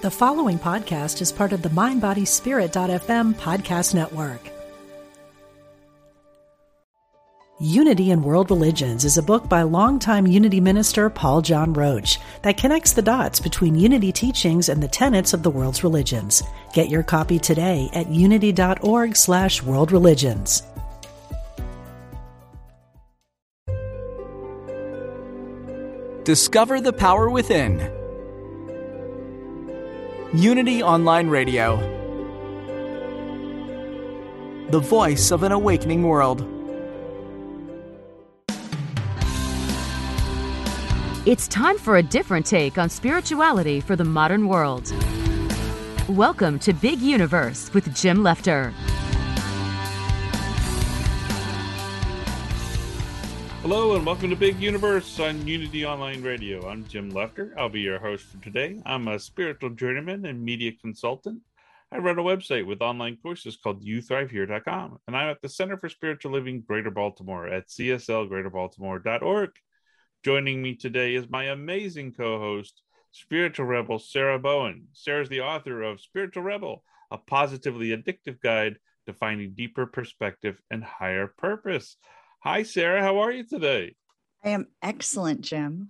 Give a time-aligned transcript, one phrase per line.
[0.00, 4.48] The following podcast is part of the MindBodySpirit.fm podcast network.
[7.58, 12.56] Unity in World Religions is a book by longtime Unity minister Paul John Roach that
[12.56, 16.44] connects the dots between Unity teachings and the tenets of the world's religions.
[16.72, 20.62] Get your copy today at unity.org slash worldreligions.
[26.22, 27.97] Discover the power within.
[30.34, 31.78] Unity Online Radio.
[34.70, 36.46] The voice of an awakening world.
[41.24, 44.92] It's time for a different take on spirituality for the modern world.
[46.10, 48.74] Welcome to Big Universe with Jim Lefter.
[53.68, 56.66] Hello and welcome to Big Universe on Unity Online Radio.
[56.66, 57.52] I'm Jim Lefter.
[57.58, 58.80] I'll be your host for today.
[58.86, 61.42] I'm a spiritual journeyman and media consultant.
[61.92, 65.90] I run a website with online courses called YouThriveHere.com, and I'm at the Center for
[65.90, 69.50] Spiritual Living Greater Baltimore at cslgreaterbaltimore.org.
[70.24, 74.86] Joining me today is my amazing co-host, spiritual rebel Sarah Bowen.
[74.94, 80.82] Sarah's the author of Spiritual Rebel, a positively addictive guide to finding deeper perspective and
[80.82, 81.98] higher purpose.
[82.44, 83.02] Hi, Sarah.
[83.02, 83.96] How are you today?
[84.44, 85.88] I am excellent, Jim.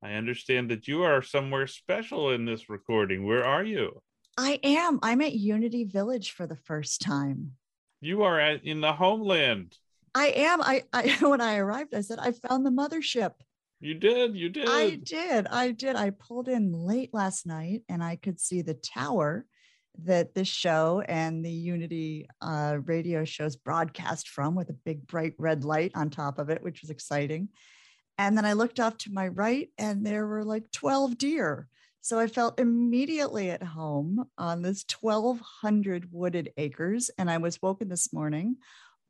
[0.00, 3.26] I understand that you are somewhere special in this recording.
[3.26, 4.00] Where are you?
[4.38, 5.00] I am.
[5.02, 7.52] I'm at Unity Village for the first time.
[8.00, 9.76] You are at, in the homeland.
[10.14, 10.62] I am.
[10.62, 13.32] I, I when I arrived, I said I found the mothership.
[13.80, 14.36] You did.
[14.36, 14.68] You did.
[14.68, 15.48] I did.
[15.48, 15.96] I did.
[15.96, 19.46] I pulled in late last night, and I could see the tower
[20.04, 25.34] that this show and the Unity uh, radio shows broadcast from with a big bright
[25.38, 27.48] red light on top of it, which was exciting.
[28.18, 31.68] And then I looked off to my right and there were like 12 deer.
[32.00, 37.10] So I felt immediately at home on this 1,200 wooded acres.
[37.18, 38.56] And I was woken this morning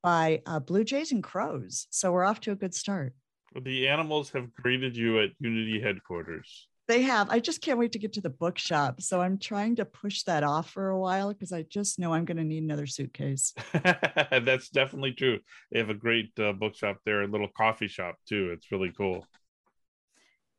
[0.03, 1.87] by uh, blue jays and crows.
[1.91, 3.13] So we're off to a good start.
[3.55, 7.29] The animals have greeted you at Unity headquarters they have.
[7.31, 9.01] I just can't wait to get to the bookshop.
[9.01, 12.25] So I'm trying to push that off for a while because I just know I'm
[12.25, 13.55] going to need another suitcase.
[13.83, 15.41] That's definitely true.
[15.73, 18.51] They have a great uh, bookshop there, a little coffee shop too.
[18.53, 19.25] It's really cool.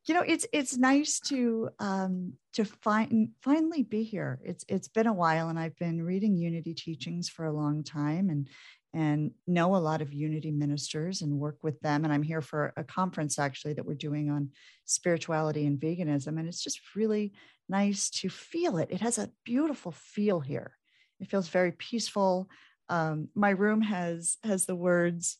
[0.06, 4.40] You know, it's it's nice to um, to find finally be here.
[4.42, 8.30] It's it's been a while, and I've been reading Unity teachings for a long time,
[8.30, 8.48] and
[8.94, 12.72] and know a lot of unity ministers and work with them and i'm here for
[12.76, 14.48] a conference actually that we're doing on
[14.86, 17.32] spirituality and veganism and it's just really
[17.68, 18.88] nice to feel it.
[18.90, 20.72] It has a beautiful feel here.
[21.20, 22.48] It feels very peaceful.
[22.88, 25.36] Um, my room has has the words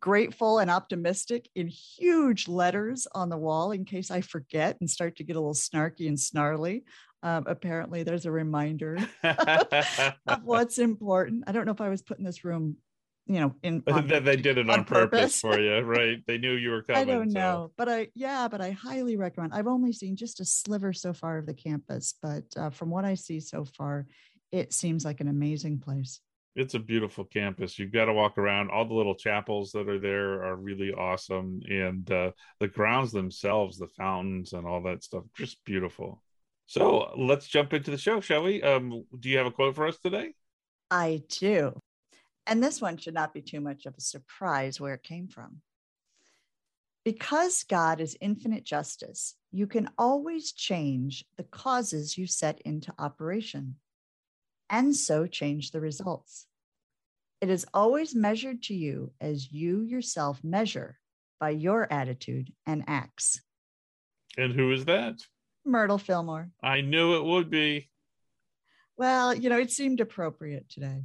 [0.00, 5.16] grateful and optimistic in huge letters on the wall in case I forget and start
[5.16, 6.84] to get a little snarky and snarly.
[7.22, 11.44] Um, apparently, there's a reminder of what's important.
[11.46, 12.76] I don't know if I was put in this room,
[13.26, 15.40] you know, in that they did it on, on purpose.
[15.40, 15.40] purpose.
[15.40, 16.18] for you, right?
[16.26, 17.02] They knew you were coming.
[17.02, 17.38] I don't so.
[17.38, 19.54] know, but I yeah, but I highly recommend.
[19.54, 23.04] I've only seen just a sliver so far of the campus, but uh, from what
[23.04, 24.06] I see so far,
[24.50, 26.20] it seems like an amazing place
[26.54, 27.78] it's a beautiful campus.
[27.78, 28.70] You've got to walk around.
[28.70, 33.78] All the little chapels that are there are really awesome, and uh, the grounds themselves,
[33.78, 36.22] the fountains and all that stuff, just beautiful.
[36.72, 38.62] So let's jump into the show, shall we?
[38.62, 40.32] Um, do you have a quote for us today?
[40.90, 41.78] I do,
[42.46, 45.60] and this one should not be too much of a surprise where it came from.
[47.04, 53.76] Because God is infinite justice, you can always change the causes you set into operation
[54.70, 56.46] and so change the results.
[57.42, 60.98] It is always measured to you as you yourself measure
[61.38, 63.42] by your attitude and acts.
[64.38, 65.20] And who is that?
[65.64, 66.50] Myrtle Fillmore.
[66.62, 67.88] I knew it would be.
[68.96, 71.02] Well, you know, it seemed appropriate today.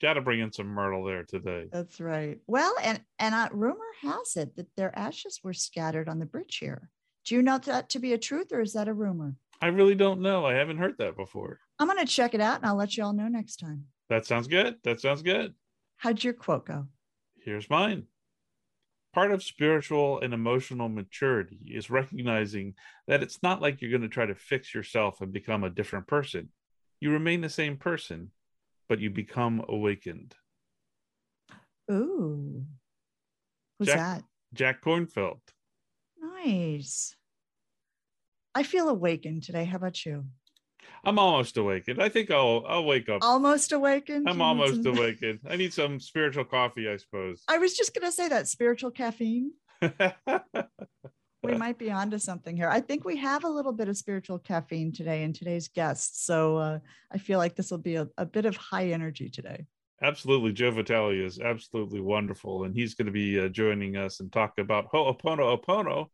[0.00, 1.66] Got to bring in some Myrtle there today.
[1.70, 2.38] That's right.
[2.46, 6.56] Well, and and uh, rumor has it that their ashes were scattered on the bridge
[6.58, 6.88] here.
[7.26, 9.34] Do you know that to be a truth, or is that a rumor?
[9.60, 10.46] I really don't know.
[10.46, 11.60] I haven't heard that before.
[11.78, 13.84] I'm going to check it out and I'll let you all know next time.
[14.08, 14.76] That sounds good.
[14.84, 15.54] That sounds good.
[15.98, 16.86] How'd your quote go?
[17.44, 18.04] Here's mine.
[19.12, 22.74] Part of spiritual and emotional maturity is recognizing
[23.08, 26.06] that it's not like you're going to try to fix yourself and become a different
[26.06, 26.50] person.
[27.00, 28.30] You remain the same person,
[28.88, 30.34] but you become awakened.
[31.90, 32.64] Ooh.
[33.78, 34.24] Who's Jack, that?
[34.54, 35.40] Jack Kornfield.
[36.20, 37.16] Nice.
[38.54, 39.64] I feel awakened today.
[39.64, 40.26] How about you?
[41.04, 42.02] I'm almost awakened.
[42.02, 43.22] I think I'll I'll wake up.
[43.22, 44.28] Almost awakened.
[44.28, 44.96] I'm almost some...
[44.96, 45.40] awakened.
[45.48, 47.42] I need some spiritual coffee, I suppose.
[47.48, 49.52] I was just gonna say that spiritual caffeine.
[49.80, 49.88] we
[51.56, 52.68] might be onto something here.
[52.68, 56.24] I think we have a little bit of spiritual caffeine today in today's guests.
[56.24, 56.78] So uh,
[57.12, 59.66] I feel like this will be a, a bit of high energy today.
[60.02, 60.52] Absolutely.
[60.52, 62.64] Joe Vitale is absolutely wonderful.
[62.64, 66.06] And he's going to be uh, joining us and talk about Ho'oponopono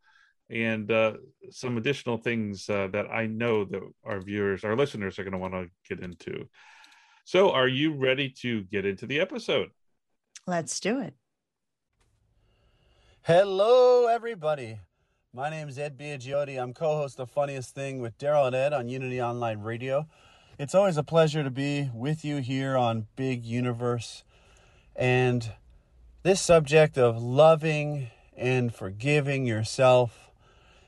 [0.50, 1.14] and uh,
[1.50, 5.38] some additional things uh, that I know that our viewers, our listeners are going to
[5.38, 6.48] want to get into.
[7.24, 9.70] So, are you ready to get into the episode?
[10.46, 11.14] Let's do it.
[13.22, 14.78] Hello, everybody.
[15.32, 16.62] My name is Ed Biagiotti.
[16.62, 20.06] I'm co host of Funniest Thing with Daryl and Ed on Unity Online Radio.
[20.58, 24.22] It's always a pleasure to be with you here on Big Universe.
[24.94, 25.52] And
[26.22, 30.25] this subject of loving and forgiving yourself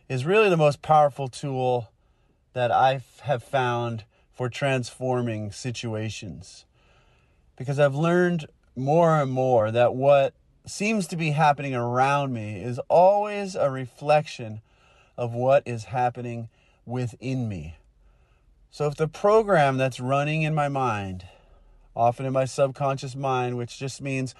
[0.08, 1.90] is really the most powerful tool
[2.55, 6.64] that I have found for transforming situations.
[7.56, 10.32] Because I've learned more and more that what
[10.64, 14.60] seems to be happening around me is always a reflection
[15.16, 16.49] of what is happening
[16.87, 17.76] within me.
[18.70, 21.26] So if the program that's running in my mind,
[21.96, 24.34] often in my subconscious mind, which just means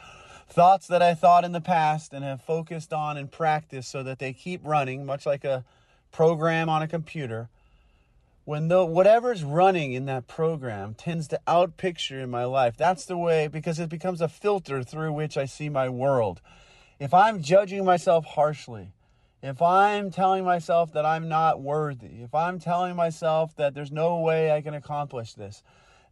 [0.49, 4.19] thoughts that I thought in the past and have focused on and practiced so that
[4.19, 5.65] they keep running, much like a
[6.11, 7.49] program on a computer,
[8.45, 12.77] when the whatever's running in that program tends to outpicture in my life.
[12.77, 16.41] That's the way because it becomes a filter through which i see my world.
[16.99, 18.93] If i'm judging myself harshly
[19.43, 24.19] if i'm telling myself that i'm not worthy if i'm telling myself that there's no
[24.19, 25.63] way i can accomplish this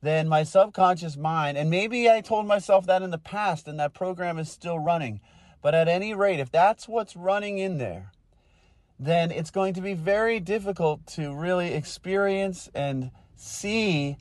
[0.02, 3.94] then my subconscious mind and maybe i told myself that in the past and that
[3.94, 5.20] program is still running
[5.62, 8.12] but at any rate if that's what's running in there
[8.98, 14.16] then it's going to be very difficult to really experience and see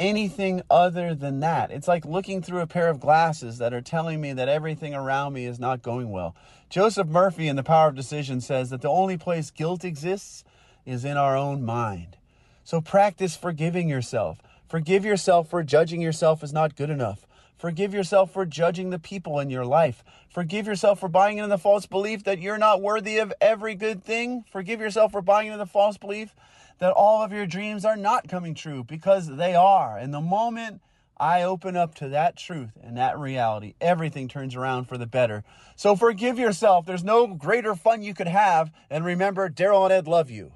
[0.00, 1.70] anything other than that.
[1.70, 5.34] It's like looking through a pair of glasses that are telling me that everything around
[5.34, 6.34] me is not going well.
[6.70, 10.42] Joseph Murphy in The Power of Decision says that the only place guilt exists
[10.86, 12.16] is in our own mind.
[12.64, 14.38] So practice forgiving yourself.
[14.70, 17.26] Forgive yourself for judging yourself as not good enough.
[17.58, 20.04] Forgive yourself for judging the people in your life.
[20.28, 24.04] Forgive yourself for buying into the false belief that you're not worthy of every good
[24.04, 24.44] thing.
[24.48, 26.36] Forgive yourself for buying into the false belief
[26.78, 29.98] that all of your dreams are not coming true because they are.
[29.98, 30.82] And the moment
[31.18, 35.42] I open up to that truth and that reality, everything turns around for the better.
[35.74, 36.86] So forgive yourself.
[36.86, 38.70] There's no greater fun you could have.
[38.88, 40.52] And remember, Daryl and Ed love you.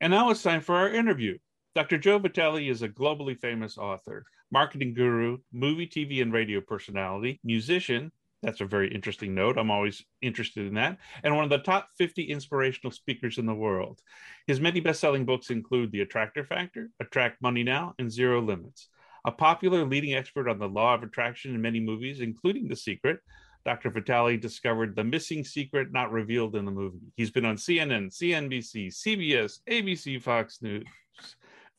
[0.00, 1.38] And now it's time for our interview.
[1.74, 1.98] Dr.
[1.98, 8.12] Joe Vitale is a globally famous author, marketing guru, movie, TV, and radio personality, musician.
[8.42, 9.56] That's a very interesting note.
[9.56, 10.98] I'm always interested in that.
[11.22, 14.00] And one of the top 50 inspirational speakers in the world.
[14.46, 18.88] His many best selling books include The Attractor Factor, Attract Money Now, and Zero Limits.
[19.24, 23.20] A popular leading expert on the law of attraction in many movies, including The Secret,
[23.64, 23.90] Dr.
[23.90, 26.98] Vitale discovered the missing secret not revealed in the movie.
[27.16, 30.84] He's been on CNN, CNBC, CBS, ABC, Fox News,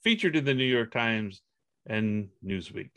[0.03, 1.41] featured in the New York Times
[1.85, 2.89] and Newsweek.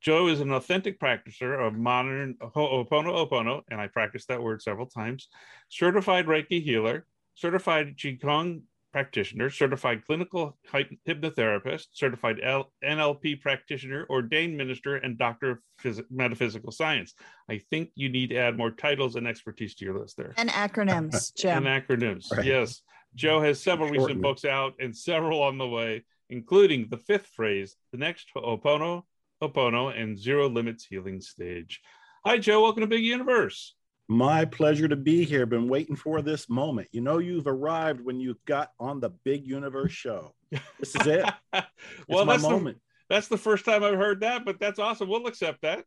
[0.00, 5.28] Joe is an authentic practitioner of modern Ho'oponopono, and I practiced that word several times,
[5.68, 8.62] certified Reiki healer, certified Qigong
[8.92, 16.72] practitioner, certified clinical hypnotherapist, certified L- NLP practitioner, ordained minister, and doctor of phys- metaphysical
[16.72, 17.14] science.
[17.48, 20.34] I think you need to add more titles and expertise to your list there.
[20.36, 21.66] And acronyms, Jim.
[21.66, 22.44] and acronyms, right.
[22.44, 22.82] yes.
[23.14, 27.76] Joe has several recent books out and several on the way including the fifth phrase,
[27.92, 29.02] the next Opono,
[29.42, 31.80] Opono, and Zero Limits Healing Stage.
[32.24, 32.62] Hi, Joe.
[32.62, 33.74] Welcome to Big Universe.
[34.08, 35.44] My pleasure to be here.
[35.44, 36.88] Been waiting for this moment.
[36.92, 40.34] You know, you've arrived when you got on the Big Universe show.
[40.80, 41.28] This is it.
[42.08, 42.78] well, that's moment.
[42.78, 45.08] The, that's the first time I've heard that, but that's awesome.
[45.08, 45.84] We'll accept that.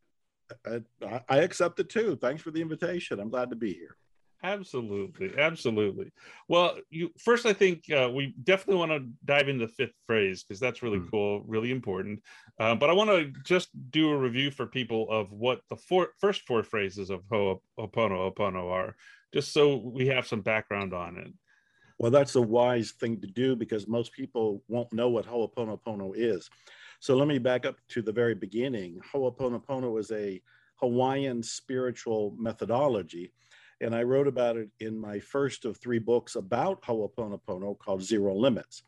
[0.66, 2.16] I, I accept it too.
[2.22, 3.20] Thanks for the invitation.
[3.20, 3.96] I'm glad to be here.
[4.44, 6.12] Absolutely, absolutely.
[6.48, 10.44] Well, you first, I think uh, we definitely want to dive into the fifth phrase
[10.44, 11.12] because that's really mm.
[11.12, 12.22] cool, really important.
[12.60, 16.10] Uh, but I want to just do a review for people of what the four,
[16.20, 18.96] first four phrases of Ho'oponopono are,
[19.32, 21.32] just so we have some background on it.
[22.00, 26.50] Well, that's a wise thing to do because most people won't know what Ho'oponopono is.
[27.00, 29.02] So let me back up to the very beginning.
[29.14, 30.42] Ho'oponopono is a
[30.78, 33.32] Hawaiian spiritual methodology
[33.82, 38.36] and I wrote about it in my first of three books about Ho'oponopono called Zero
[38.36, 38.84] Limits.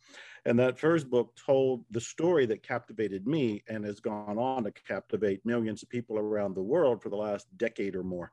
[0.45, 4.71] And that first book told the story that captivated me and has gone on to
[4.71, 8.31] captivate millions of people around the world for the last decade or more.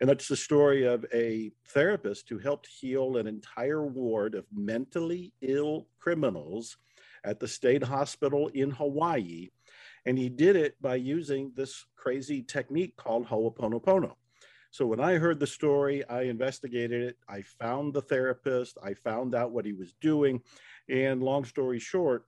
[0.00, 5.32] And that's the story of a therapist who helped heal an entire ward of mentally
[5.40, 6.76] ill criminals
[7.24, 9.50] at the state hospital in Hawaii.
[10.04, 14.14] And he did it by using this crazy technique called Ho'oponopono
[14.72, 17.18] So when I heard the story, I investigated it.
[17.28, 18.78] I found the therapist.
[18.82, 20.40] I found out what he was doing.
[20.88, 22.24] And long story short,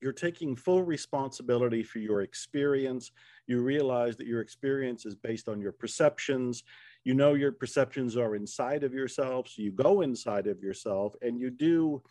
[0.00, 3.12] you're taking full responsibility for your experience.
[3.46, 6.64] You realize that your experience is based on your perceptions.
[7.04, 9.46] You know your perceptions are inside of yourself.
[9.48, 12.02] So you go inside of yourself and you do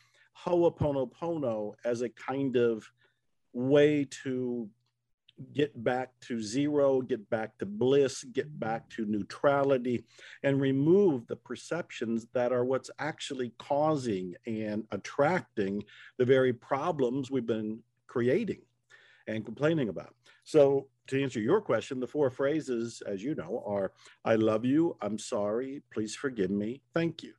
[0.45, 2.89] Ho'oponopono as a kind of
[3.51, 4.69] way to
[5.53, 10.05] get back to zero, get back to bliss, get back to neutrality,
[10.43, 15.83] and remove the perceptions that are what's actually causing and attracting
[16.17, 18.61] the very problems we've been creating
[19.27, 20.13] and complaining about.
[20.43, 23.91] So, to answer your question, the four phrases, as you know, are
[24.23, 27.33] I love you, I'm sorry, please forgive me, thank you.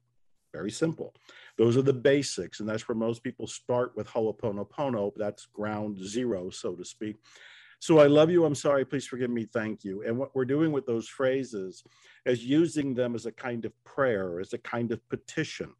[0.52, 1.14] Very simple.
[1.58, 5.10] Those are the basics, and that's where most people start with Ho'oponopono.
[5.16, 7.16] That's ground zero, so to speak.
[7.84, 8.46] So I love you.
[8.46, 8.86] I'm sorry.
[8.86, 9.44] Please forgive me.
[9.44, 10.04] Thank you.
[10.06, 11.84] And what we're doing with those phrases
[12.24, 15.70] is using them as a kind of prayer, as a kind of petition.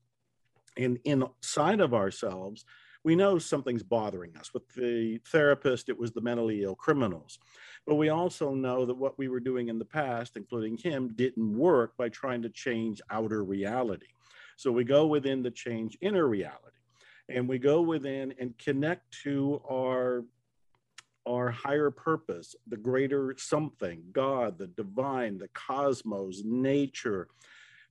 [0.77, 2.67] And inside of ourselves,
[3.05, 4.53] we know something's bothering us.
[4.53, 7.39] With the therapist, it was the mentally ill criminals.
[7.87, 11.57] But we also know that what we were doing in the past, including him, didn't
[11.57, 14.09] work by trying to change outer reality.
[14.59, 16.77] So we go within to change inner reality.
[17.31, 20.25] And we go within and connect to our
[21.27, 27.29] our higher purpose, the greater something, God, the divine, the cosmos, nature.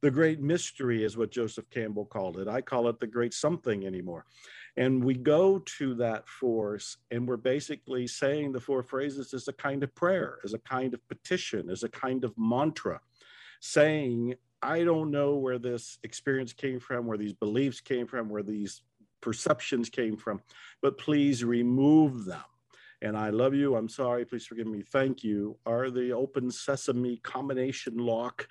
[0.02, 2.48] The great mystery is what Joseph Campbell called it.
[2.48, 4.26] I call it the great something anymore.
[4.76, 9.54] And we go to that force and we're basically saying the four phrases as a
[9.54, 13.00] kind of prayer, as a kind of petition, as a kind of mantra,
[13.62, 18.44] saying, I don't know where this experience came from, where these beliefs came from, where
[18.44, 18.82] these
[19.22, 20.42] perceptions came from,
[20.82, 22.44] but please remove them
[23.04, 27.18] and I love you, I'm sorry, please forgive me, thank you, are the open sesame
[27.18, 28.48] combination lock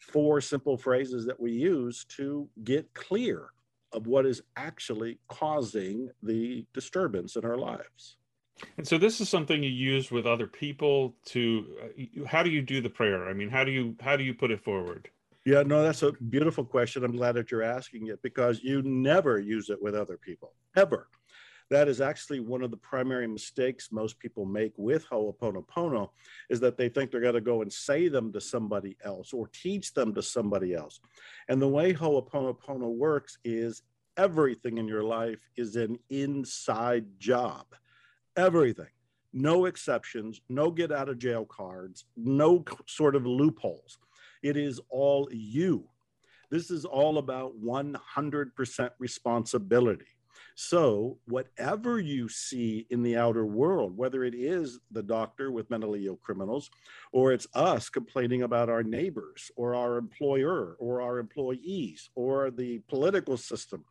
[0.00, 3.50] four simple phrases that we use to get clear
[3.92, 8.16] of what is actually causing the disturbance in our lives.
[8.76, 12.62] And so this is something you use with other people to uh, how do you
[12.62, 13.28] do the prayer?
[13.28, 15.08] I mean, how do you how do you put it forward?
[15.44, 17.04] Yeah, no, that's a beautiful question.
[17.04, 21.08] I'm glad that you're asking it because you never use it with other people ever.
[21.72, 26.10] That is actually one of the primary mistakes most people make with Ho'oponopono
[26.50, 29.48] is that they think they're going to go and say them to somebody else or
[29.48, 31.00] teach them to somebody else.
[31.48, 33.80] And the way Ho'oponopono works is
[34.18, 37.64] everything in your life is an inside job.
[38.36, 38.92] Everything.
[39.32, 43.96] No exceptions, no get out of jail cards, no sort of loopholes.
[44.42, 45.88] It is all you.
[46.50, 50.04] This is all about 100% responsibility.
[50.54, 56.06] So, whatever you see in the outer world, whether it is the doctor with mentally
[56.06, 56.70] ill criminals,
[57.12, 62.78] or it's us complaining about our neighbors, or our employer, or our employees, or the
[62.88, 63.84] political system,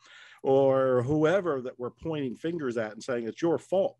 [0.44, 3.98] or whoever that we're pointing fingers at and saying it's your fault,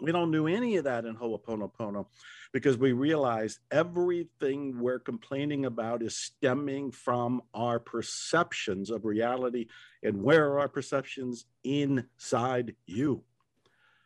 [0.00, 2.06] we don't do any of that in Ho'oponopono
[2.52, 9.66] because we realize everything we're complaining about is stemming from our perceptions of reality.
[10.02, 11.46] And where are our perceptions?
[11.64, 13.24] Inside you.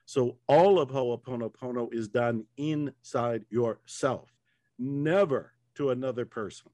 [0.04, 4.32] So all of Ho'oponopono is done inside yourself,
[4.78, 6.70] never to another person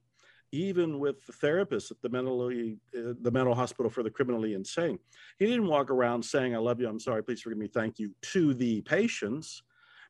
[0.53, 4.99] even with the therapist at the mentally uh, the mental hospital for the criminally insane
[5.39, 8.15] he didn't walk around saying i love you i'm sorry please forgive me thank you
[8.21, 9.63] to the patients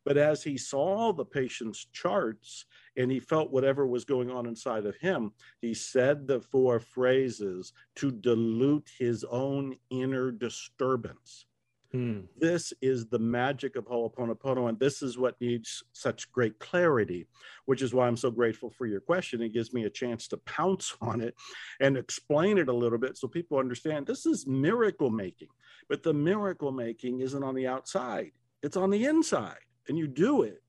[0.04, 2.66] but as he saw the patient's charts
[2.96, 7.72] and he felt whatever was going on inside of him he said the four phrases
[7.94, 11.46] to dilute his own inner disturbance
[11.92, 12.20] Hmm.
[12.38, 17.26] This is the magic of Ho'oponopono, and this is what needs such great clarity,
[17.66, 19.42] which is why I'm so grateful for your question.
[19.42, 21.34] It gives me a chance to pounce on it
[21.80, 25.48] and explain it a little bit so people understand this is miracle making,
[25.88, 28.32] but the miracle making isn't on the outside,
[28.62, 30.62] it's on the inside, and you do it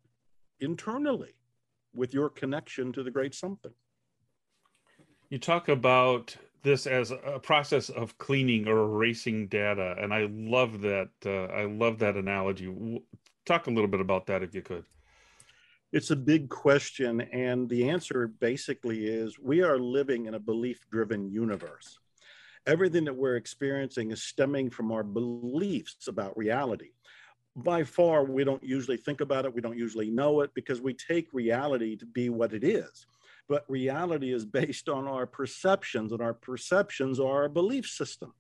[0.60, 1.36] internally
[1.94, 3.74] with your connection to the great something.
[5.30, 10.80] You talk about this as a process of cleaning or erasing data and i love
[10.82, 13.02] that uh, i love that analogy.
[13.46, 14.86] Talk a little bit about that if you could.
[15.92, 20.80] It's a big question and the answer basically is we are living in a belief
[20.90, 22.00] driven universe.
[22.66, 26.92] Everything that we're experiencing is stemming from our beliefs about reality
[27.56, 30.94] by far we don't usually think about it we don't usually know it because we
[30.94, 33.06] take reality to be what it is
[33.50, 38.34] but reality is based on our perceptions, and our perceptions are our belief system.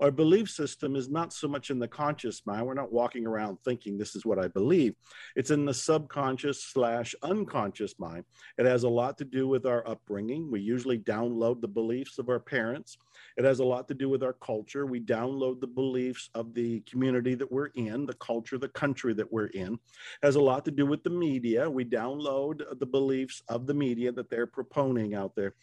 [0.00, 2.66] Our belief system is not so much in the conscious mind.
[2.66, 4.94] We're not walking around thinking this is what I believe.
[5.36, 8.24] It's in the subconscious slash unconscious mind.
[8.58, 10.50] It has a lot to do with our upbringing.
[10.50, 12.98] We usually download the beliefs of our parents.
[13.36, 14.86] It has a lot to do with our culture.
[14.86, 19.32] We download the beliefs of the community that we're in, the culture, the country that
[19.32, 19.74] we're in.
[19.74, 21.70] It has a lot to do with the media.
[21.70, 25.54] We download the beliefs of the media that they're proponing out there.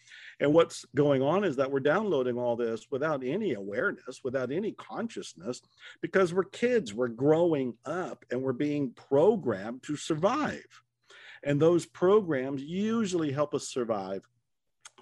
[0.42, 4.72] And what's going on is that we're downloading all this without any awareness, without any
[4.72, 5.62] consciousness,
[6.00, 10.66] because we're kids, we're growing up and we're being programmed to survive.
[11.44, 14.22] And those programs usually help us survive,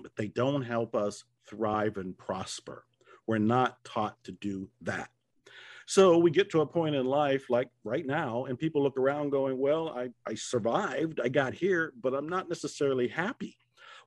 [0.02, 2.84] but they don't help us thrive and prosper.
[3.26, 5.08] We're not taught to do that.
[5.86, 9.30] So we get to a point in life like right now, and people look around
[9.30, 13.56] going, Well, I, I survived, I got here, but I'm not necessarily happy,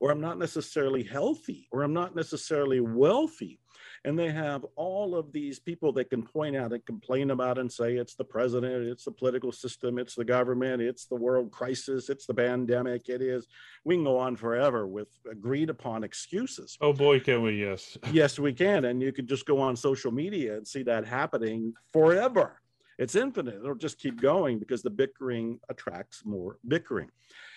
[0.04, 3.58] or I'm not necessarily healthy, or I'm not necessarily wealthy,
[4.04, 7.72] and they have all of these people that can point out and complain about and
[7.72, 12.10] say it's the president, it's the political system, it's the government, it's the world crisis,
[12.10, 13.48] it's the pandemic, it is.
[13.86, 16.78] We can go on forever with agreed upon excuses.
[16.82, 17.62] Oh boy, can we?
[17.62, 17.98] Yes.
[18.12, 18.84] yes, we can.
[18.84, 22.60] And you could just go on social media and see that happening forever.
[23.00, 23.56] It's infinite.
[23.56, 27.10] It'll just keep going because the bickering attracts more bickering.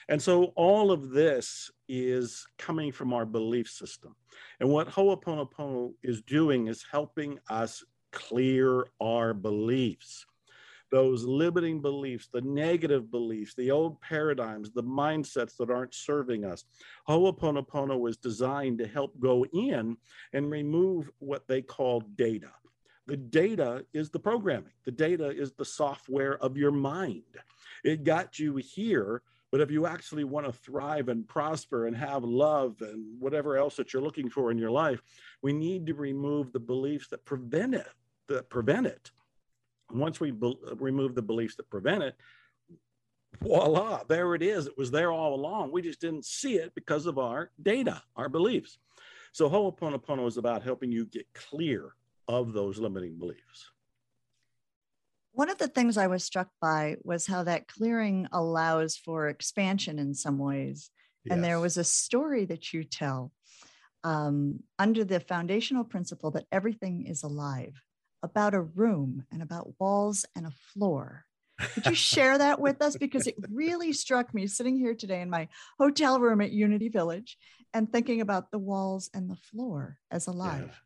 [0.09, 4.15] And so all of this is coming from our belief system.
[4.61, 10.25] And what Ho'oponopono is doing is helping us clear our beliefs.
[10.93, 16.65] Those limiting beliefs, the negative beliefs, the old paradigms, the mindsets that aren't serving us.
[17.09, 19.97] Ho'oponopono was designed to help go in
[20.33, 22.51] and remove what they call data.
[23.09, 27.23] The data is the programming, the data is the software of your mind.
[27.85, 29.23] It got you here
[29.57, 33.75] but if you actually want to thrive and prosper and have love and whatever else
[33.77, 35.01] that you're looking for in your life,
[35.41, 37.89] we need to remove the beliefs that prevent it,
[38.29, 39.11] that prevent it.
[39.91, 42.17] Once we be- remove the beliefs that prevent it,
[43.41, 44.67] voila, there it is.
[44.67, 45.73] It was there all along.
[45.73, 48.77] We just didn't see it because of our data, our beliefs.
[49.33, 51.95] So Ho'oponopono is about helping you get clear
[52.29, 53.71] of those limiting beliefs.
[55.37, 59.99] One of the things I was struck by was how that clearing allows for expansion
[59.99, 60.91] in some ways.
[61.27, 61.35] Yes.
[61.35, 63.33] And there was a story that you tell
[64.03, 67.75] um, under the foundational principle that everything is alive
[68.23, 71.27] about a room and about walls and a floor.
[71.75, 72.97] Could you share that with us?
[72.97, 77.37] Because it really struck me sitting here today in my hotel room at Unity Village
[77.75, 80.69] and thinking about the walls and the floor as alive.
[80.69, 80.86] Yeah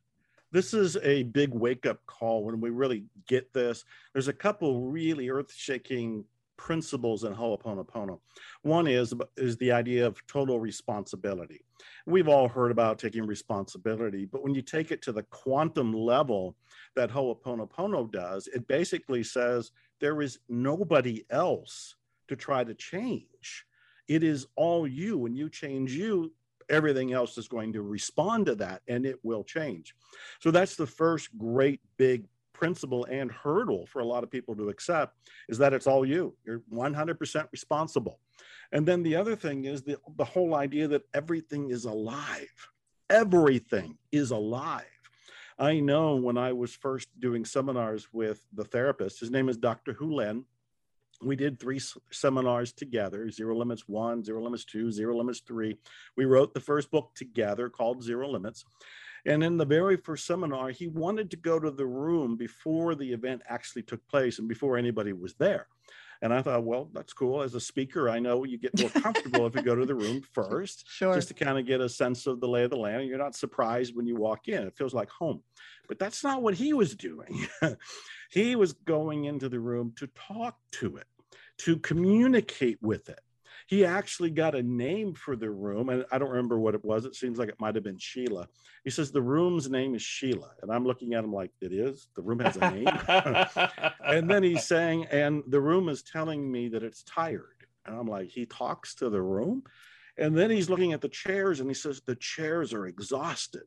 [0.53, 3.85] this is a big wake up call when we really get this.
[4.13, 6.25] There's a couple really earth shaking
[6.57, 8.21] principles in Ho'oponopono.
[8.63, 11.65] One is, is the idea of total responsibility.
[12.05, 16.57] We've all heard about taking responsibility, but when you take it to the quantum level
[16.97, 21.95] that Ho'oponopono does, it basically says there is nobody else
[22.29, 23.65] to try to change.
[24.07, 25.17] It is all you.
[25.17, 26.31] When you change you,
[26.71, 29.95] everything else is going to respond to that and it will change.
[30.41, 34.69] So that's the first great big principle and hurdle for a lot of people to
[34.69, 35.17] accept
[35.49, 36.37] is that it's all you.
[36.45, 38.21] You're 100% responsible.
[38.73, 42.69] And then the other thing is the, the whole idea that everything is alive.
[43.09, 44.85] Everything is alive.
[45.59, 49.95] I know when I was first doing seminars with the therapist, his name is Dr.
[49.95, 50.45] Hew Len
[51.23, 51.81] we did three
[52.11, 55.77] seminars together zero limits one zero limits two zero limits three.
[56.17, 58.65] We wrote the first book together called zero limits.
[59.27, 63.13] And in the very first seminar he wanted to go to the room before the
[63.13, 65.67] event actually took place and before anybody was there
[66.23, 67.43] and I thought, well, that's cool.
[67.43, 70.23] As a speaker, I know you get more comfortable if you go to the room
[70.33, 71.15] first, sure.
[71.15, 73.09] just to kind of get a sense of the lay of the land.
[73.09, 74.67] You're not surprised when you walk in.
[74.67, 75.43] It feels like home.
[75.89, 77.49] But that's not what he was doing.
[78.31, 81.07] he was going into the room to talk to it,
[81.59, 83.21] to communicate with it.
[83.67, 87.05] He actually got a name for the room, and I don't remember what it was.
[87.05, 88.49] It seems like it might have been Sheila.
[88.85, 92.09] He says the room's name is Sheila, and I'm looking at him like it is.
[92.17, 92.89] The room has a name,
[94.05, 98.07] and then he's saying, and the room is telling me that it's tired, and I'm
[98.07, 99.63] like, he talks to the room,
[100.17, 103.63] and then he's looking at the chairs, and he says the chairs are exhausted.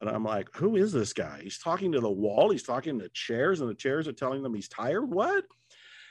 [0.00, 1.40] And I'm like, who is this guy?
[1.42, 2.50] He's talking to the wall.
[2.50, 5.10] He's talking to chairs, and the chairs are telling them he's tired.
[5.10, 5.44] What?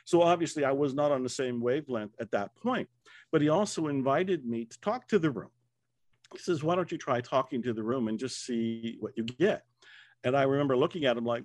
[0.03, 2.89] So obviously, I was not on the same wavelength at that point.
[3.31, 5.49] But he also invited me to talk to the room.
[6.33, 9.23] He says, Why don't you try talking to the room and just see what you
[9.23, 9.63] get?
[10.23, 11.43] And I remember looking at him like,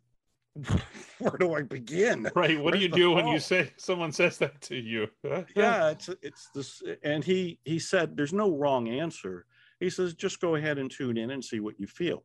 [1.18, 2.30] where do I begin?
[2.34, 2.58] Right.
[2.58, 5.08] What Where's do you do when you say someone says that to you?
[5.56, 9.46] yeah, it's it's this, and he he said there's no wrong answer.
[9.80, 12.22] He says, just go ahead and tune in and see what you feel.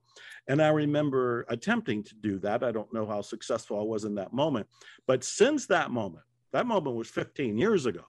[0.47, 2.63] And I remember attempting to do that.
[2.63, 4.67] I don't know how successful I was in that moment.
[5.07, 8.01] But since that moment, that moment was 15 years ago.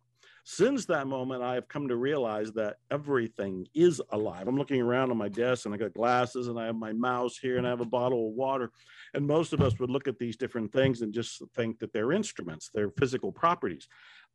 [0.50, 4.48] Since that moment, I have come to realize that everything is alive.
[4.48, 7.36] I'm looking around on my desk and I got glasses and I have my mouse
[7.36, 8.70] here and I have a bottle of water.
[9.12, 12.12] And most of us would look at these different things and just think that they're
[12.12, 13.88] instruments, they're physical properties.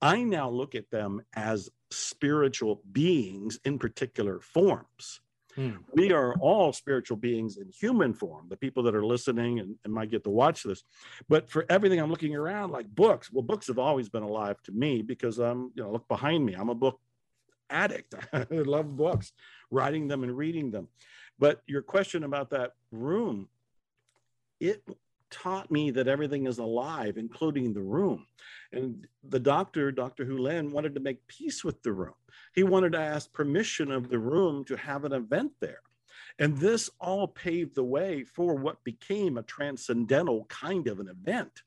[0.03, 5.19] I now look at them as spiritual beings in particular forms.
[5.55, 5.71] Hmm.
[5.93, 9.93] We are all spiritual beings in human form, the people that are listening and, and,
[9.93, 10.83] might get to watch this.
[11.29, 14.71] But for everything I'm looking around, like books, well, books have always been alive to
[14.71, 16.53] me because I'm, you know, look behind me.
[16.53, 16.99] I'm a book
[17.69, 18.15] addict.
[18.33, 19.31] I love books,
[19.69, 20.87] writing them and reading them.
[21.37, 23.47] But your question about that room,
[24.59, 24.83] it
[25.33, 28.27] taught me that everything is alive, including the room.
[28.71, 30.23] And the doctor, Dr.
[30.23, 32.13] Hew Len, wanted to make peace with the room.
[32.53, 35.81] He wanted to ask permission of the room to have an event there.
[36.39, 41.63] And this all paved the way for what became a transcendental kind of an event.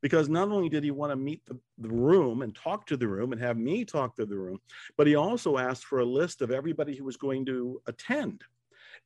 [0.00, 3.06] Because not only did he want to meet the, the room and talk to the
[3.06, 4.58] room and have me talk to the room,
[4.96, 8.42] but he also asked for a list of everybody who was going to attend.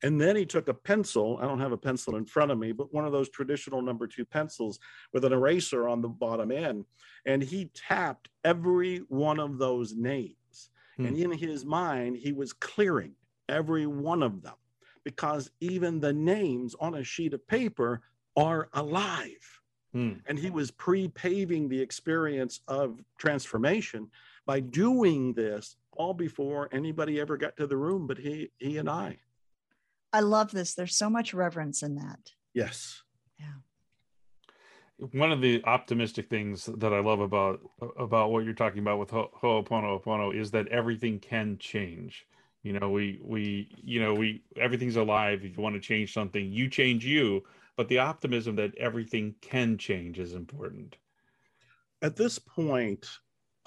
[0.03, 1.39] And then he took a pencil.
[1.41, 4.05] I don't have a pencil in front of me, but one of those traditional number
[4.05, 4.79] two pencils
[5.11, 6.85] with an eraser on the bottom end.
[7.25, 10.69] And he tapped every one of those names.
[10.97, 11.07] Hmm.
[11.07, 13.13] And in his mind, he was clearing
[13.49, 14.55] every one of them
[15.03, 18.01] because even the names on a sheet of paper
[18.35, 19.61] are alive.
[19.93, 20.13] Hmm.
[20.27, 24.11] And he was pre paving the experience of transformation
[24.45, 28.89] by doing this all before anybody ever got to the room but he, he and
[28.89, 29.17] I.
[30.13, 30.73] I love this.
[30.73, 32.31] There's so much reverence in that.
[32.53, 33.01] Yes.
[33.39, 35.07] Yeah.
[35.11, 37.59] One of the optimistic things that I love about
[37.99, 42.25] about what you're talking about with Ho- Ho'oponopono is that everything can change.
[42.63, 45.45] You know, we we you know we everything's alive.
[45.45, 47.43] If you want to change something, you change you.
[47.75, 50.97] But the optimism that everything can change is important.
[52.01, 53.07] At this point,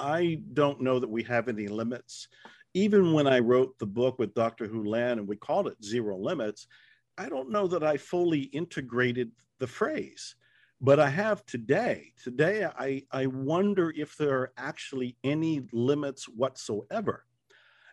[0.01, 2.27] I don't know that we have any limits
[2.75, 4.67] even when I wrote the book with Dr.
[4.67, 6.67] Hew Len and we called it Zero Limits,
[7.19, 10.37] I don't know that I fully integrated the phrase,
[10.81, 12.13] but I have today.
[12.23, 17.27] Today, I, I wonder if there are actually any limits whatsoever.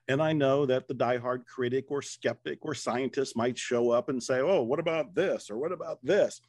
[0.10, 4.24] And I know that the diehard critic or skeptic or scientist might show up and
[4.24, 5.50] say, oh, what about this?
[5.50, 6.40] Or what about this?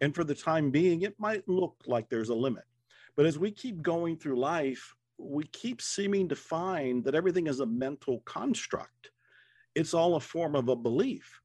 [0.00, 2.64] And for the time being, it might look like there's a limit.
[3.14, 7.60] But as we keep going through life, we keep seeming to find that everything is
[7.60, 9.10] a mental construct.
[9.74, 11.40] It's all a form of a belief.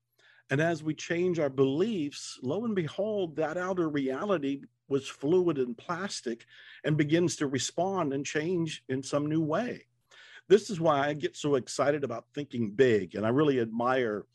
[0.51, 5.77] And as we change our beliefs, lo and behold, that outer reality was fluid and
[5.77, 6.45] plastic
[6.83, 9.85] and begins to respond and change in some new way.
[10.47, 13.13] This is why I get so excited about thinking big.
[13.13, 14.25] And I really admire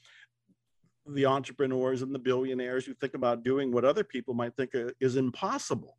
[1.06, 4.90] the entrepreneurs and the billionaires who think about doing what other people might think uh,
[5.00, 5.96] is impossible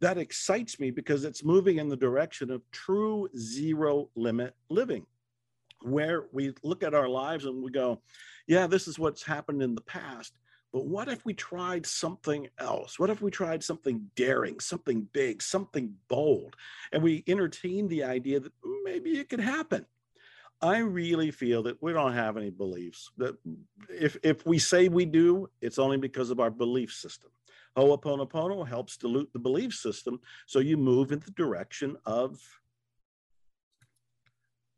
[0.00, 5.06] that excites me because it's moving in the direction of true zero limit living,
[5.82, 8.00] where we look at our lives and we go,
[8.46, 10.34] yeah, this is what's happened in the past.
[10.72, 12.98] But what if we tried something else?
[12.98, 16.56] What if we tried something daring, something big, something bold?
[16.90, 18.52] And we entertain the idea that
[18.82, 19.86] maybe it could happen.
[20.60, 23.10] I really feel that we don't have any beliefs.
[23.18, 23.36] That
[23.88, 27.30] if if we say we do, it's only because of our belief system.
[27.76, 32.38] Ho'oponopono helps dilute the belief system so you move in the direction of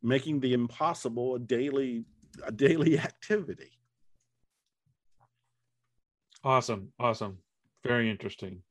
[0.02, 2.04] making the impossible a daily
[2.44, 3.72] a daily activity.
[6.44, 7.38] Awesome, awesome,
[7.85, 8.62] very interesting.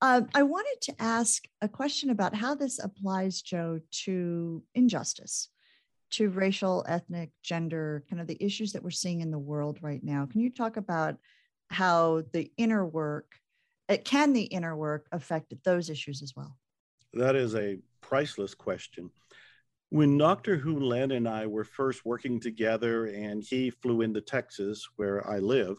[0.00, 5.48] Uh, I wanted to ask a question about how this applies, Joe, to injustice,
[6.10, 10.02] to racial, ethnic, gender, kind of the issues that we're seeing in the world right
[10.02, 10.26] now.
[10.26, 11.16] Can you talk about
[11.70, 13.47] how the inner work it,
[14.04, 16.56] can the inner work affect those issues as well?
[17.14, 19.10] That is a priceless question.
[19.90, 20.56] When Dr.
[20.56, 25.38] Hew Len and I were first working together, and he flew into Texas, where I
[25.38, 25.78] live,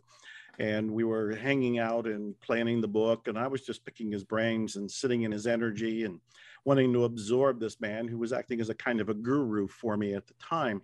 [0.58, 4.24] and we were hanging out and planning the book, and I was just picking his
[4.24, 6.20] brains and sitting in his energy and
[6.66, 9.96] wanting to absorb this man who was acting as a kind of a guru for
[9.96, 10.82] me at the time.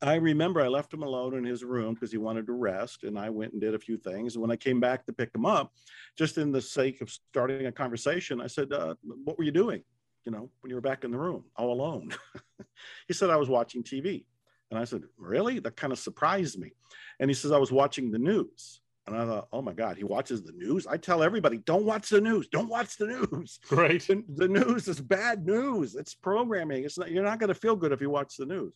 [0.00, 3.18] I remember I left him alone in his room because he wanted to rest, and
[3.18, 4.34] I went and did a few things.
[4.34, 5.72] And when I came back to pick him up,
[6.16, 9.82] just in the sake of starting a conversation, I said, uh, "What were you doing?
[10.24, 12.10] You know, when you were back in the room all alone?"
[13.08, 14.24] he said, "I was watching TV,"
[14.70, 16.72] and I said, "Really?" That kind of surprised me.
[17.18, 20.04] And he says, "I was watching the news." And I thought, oh my God, he
[20.04, 20.86] watches the news.
[20.86, 22.46] I tell everybody, don't watch the news.
[22.48, 23.58] Don't watch the news.
[23.70, 24.06] Right.
[24.06, 25.94] The, the news is bad news.
[25.94, 26.84] It's programming.
[26.84, 28.74] It's not, you're not going to feel good if you watch the news.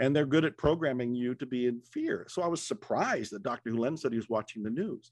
[0.00, 2.26] And they're good at programming you to be in fear.
[2.28, 3.70] So I was surprised that Dr.
[3.70, 5.10] Hew Len said he was watching the news.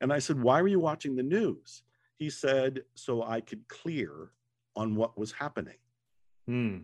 [0.00, 1.82] And I said, Why were you watching the news?
[2.18, 4.30] He said, So I could clear
[4.76, 5.78] on what was happening.
[6.46, 6.78] Hmm.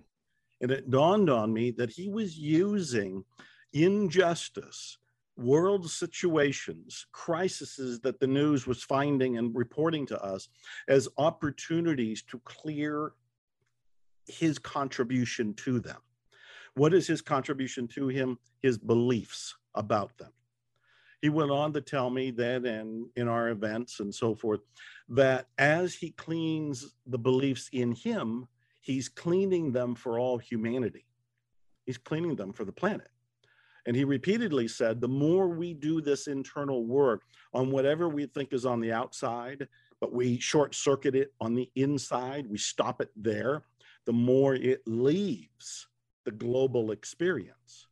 [0.61, 3.25] And it dawned on me that he was using
[3.73, 4.99] injustice,
[5.37, 10.49] world situations, crises that the news was finding and reporting to us
[10.89, 13.13] as opportunities to clear
[14.27, 15.99] his contribution to them.
[16.75, 18.39] What is his contribution to him?
[18.63, 20.33] His beliefs about them.
[21.21, 24.61] He went on to tell me that, and in our events and so forth,
[25.09, 28.49] that as he cleans the beliefs in him,
[28.81, 31.07] he's cleaning them for all humanity.
[31.87, 33.09] He's cleaning them for the planet.
[33.87, 38.53] And he repeatedly said the more we do this internal work on whatever we think
[38.53, 39.69] is on the outside,
[40.01, 43.63] but we short circuit it on the inside, we stop it there,
[44.07, 45.89] the more it leaves
[46.25, 47.87] the global experience.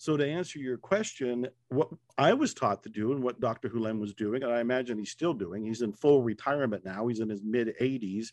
[0.00, 3.68] So, to answer your question, what I was taught to do and what Dr.
[3.68, 7.08] Hew Len was doing, and I imagine he's still doing, he's in full retirement now,
[7.08, 8.28] he's in his mid 80s,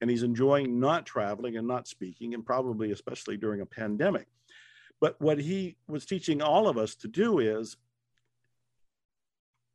[0.00, 4.26] and he's enjoying not traveling and not speaking, and probably especially during a pandemic.
[5.00, 7.76] But what he was teaching all of us to do is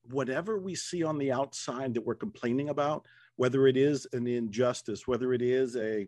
[0.09, 5.07] whatever we see on the outside that we're complaining about, whether it is an injustice,
[5.07, 6.07] whether it is a,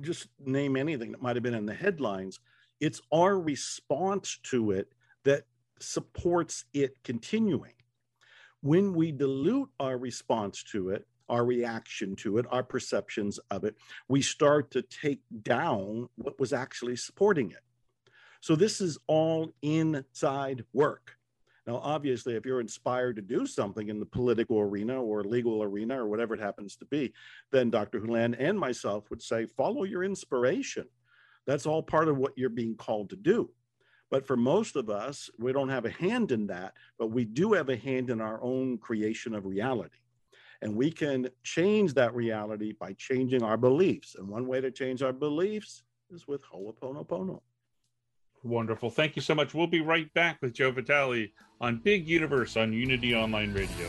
[0.00, 2.40] just name anything that might have been in the headlines,
[2.80, 4.92] it's our response to it
[5.24, 5.44] that
[5.80, 7.72] supports it continuing.
[8.60, 13.76] When we dilute our response to it, our reaction to it, our perceptions of it,
[14.08, 17.62] we start to take down what was actually supporting it.
[18.40, 21.17] So, this is all inside work.
[21.68, 26.02] Now, obviously, if you're inspired to do something in the political arena or legal arena
[26.02, 27.12] or whatever it happens to be,
[27.52, 28.00] then Dr.
[28.00, 30.86] Hew Len and myself would say, follow your inspiration.
[31.46, 33.50] That's all part of what you're being called to do.
[34.10, 37.52] But for most of us, we don't have a hand in that, but we do
[37.52, 39.98] have a hand in our own creation of reality.
[40.62, 44.14] And we can change that reality by changing our beliefs.
[44.14, 47.42] And one way to change our beliefs is with Ho'oponopono.
[48.42, 48.90] Wonderful.
[48.90, 49.52] Thank you so much.
[49.52, 51.28] We'll be right back with Joe Vitale
[51.60, 53.88] on Big Universe on Unity Online Radio.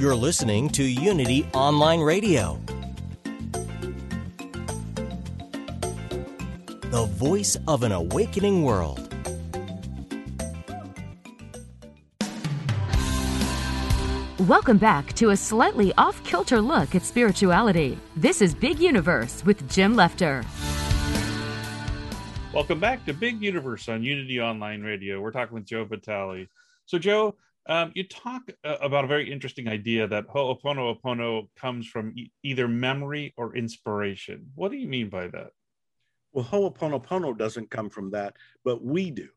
[0.00, 2.58] You're listening to Unity Online Radio,
[6.84, 9.09] the voice of an awakening world.
[14.48, 17.98] Welcome back to a slightly off kilter look at spirituality.
[18.16, 20.46] This is Big Universe with Jim Lefter.
[22.54, 25.20] Welcome back to Big Universe on Unity Online Radio.
[25.20, 26.46] We're talking with Joe Vitale.
[26.86, 32.14] So, Joe, um, you talk uh, about a very interesting idea that Ho'oponopono comes from
[32.16, 34.46] e- either memory or inspiration.
[34.54, 35.50] What do you mean by that?
[36.32, 39.28] Well, Ho'oponopono doesn't come from that, but we do.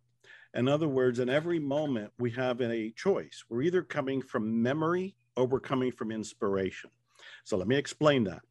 [0.56, 3.44] In other words, in every moment, we have a choice.
[3.50, 6.92] We're either coming from memory or we're coming from inspiration.
[7.44, 8.42] So let me explain that.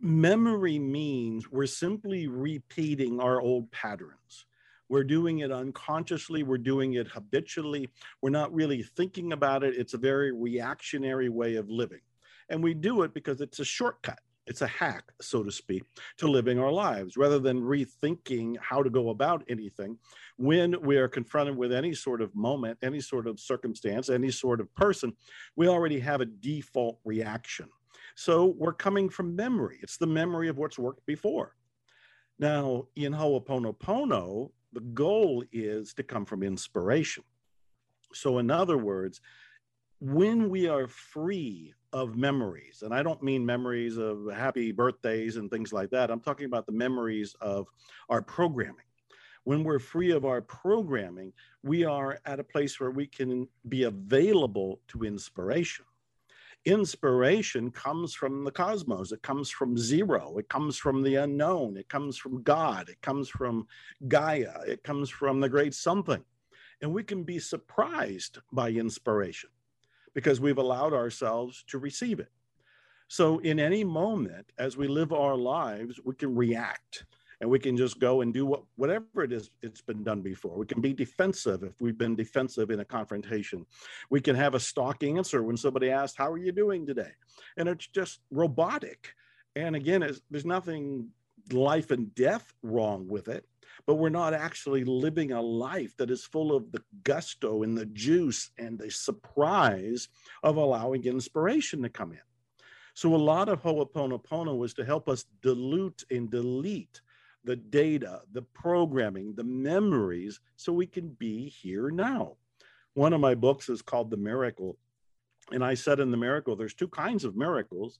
[0.00, 4.46] Memory means we're simply repeating our old patterns.
[4.88, 7.88] We're doing it unconsciously, we're doing it habitually,
[8.20, 9.74] we're not really thinking about it.
[9.76, 12.02] It's a very reactionary way of living.
[12.50, 15.84] And we do it because it's a shortcut it's a hack, so to speak,
[16.18, 19.98] to living our lives rather than rethinking how to go about anything.
[20.36, 24.60] When we are confronted with any sort of moment, any sort of circumstance, any sort
[24.60, 25.14] of person,
[25.56, 27.68] we already have a default reaction.
[28.16, 29.78] So we're coming from memory.
[29.82, 31.56] It's the memory of what's worked before.
[32.38, 37.24] Now, in Ho'oponopono, the goal is to come from inspiration.
[38.12, 39.20] So, in other words,
[40.00, 45.48] when we are free of memories, and I don't mean memories of happy birthdays and
[45.48, 47.68] things like that, I'm talking about the memories of
[48.08, 48.84] our programming.
[49.44, 53.84] When we're free of our programming, we are at a place where we can be
[53.84, 55.84] available to inspiration.
[56.64, 59.12] Inspiration comes from the cosmos.
[59.12, 60.38] It comes from zero.
[60.38, 61.76] It comes from the unknown.
[61.76, 62.88] It comes from God.
[62.88, 63.68] It comes from
[64.08, 64.62] Gaia.
[64.66, 66.24] It comes from the great something.
[66.80, 69.50] And we can be surprised by inspiration
[70.14, 72.30] because we've allowed ourselves to receive it.
[73.08, 77.04] So, in any moment, as we live our lives, we can react
[77.40, 80.56] and we can just go and do what, whatever it is it's been done before.
[80.56, 83.66] We can be defensive if we've been defensive in a confrontation.
[84.10, 87.12] We can have a stock answer when somebody asks, How are you doing today?
[87.56, 89.14] And it's just robotic.
[89.56, 91.08] And again, there's nothing
[91.52, 93.44] life and death wrong with it.
[93.86, 97.86] But we're not actually living a life that is full of the gusto and the
[97.86, 100.08] juice and the surprise
[100.42, 102.18] of allowing inspiration to come in.
[102.94, 107.00] So, a lot of Ho'oponopono was to help us dilute and delete
[107.44, 112.36] the data, the programming, the memories, so we can be here now.
[112.94, 114.78] One of my books is called The Miracle.
[115.52, 117.98] And I said in The Miracle, there's two kinds of miracles.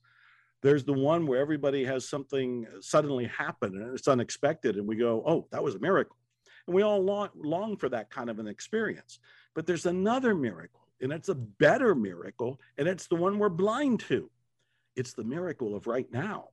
[0.65, 5.21] There's the one where everybody has something suddenly happen and it's unexpected, and we go,
[5.23, 6.17] oh, that was a miracle.
[6.65, 9.19] And we all long, long for that kind of an experience.
[9.53, 13.99] But there's another miracle, and it's a better miracle, and it's the one we're blind
[14.07, 14.31] to.
[14.95, 16.49] It's the miracle of right now.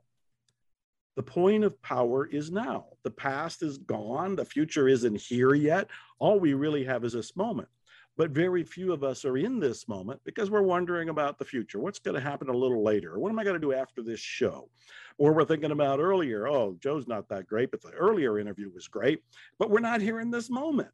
[1.16, 2.88] The point of power is now.
[3.04, 4.36] The past is gone.
[4.36, 5.88] The future isn't here yet.
[6.18, 7.68] All we really have is this moment.
[8.16, 11.78] But very few of us are in this moment because we're wondering about the future.
[11.78, 13.18] What's going to happen a little later?
[13.18, 14.68] What am I going to do after this show?
[15.16, 18.86] Or we're thinking about earlier, oh, Joe's not that great, but the earlier interview was
[18.86, 19.22] great.
[19.58, 20.90] But we're not here in this moment.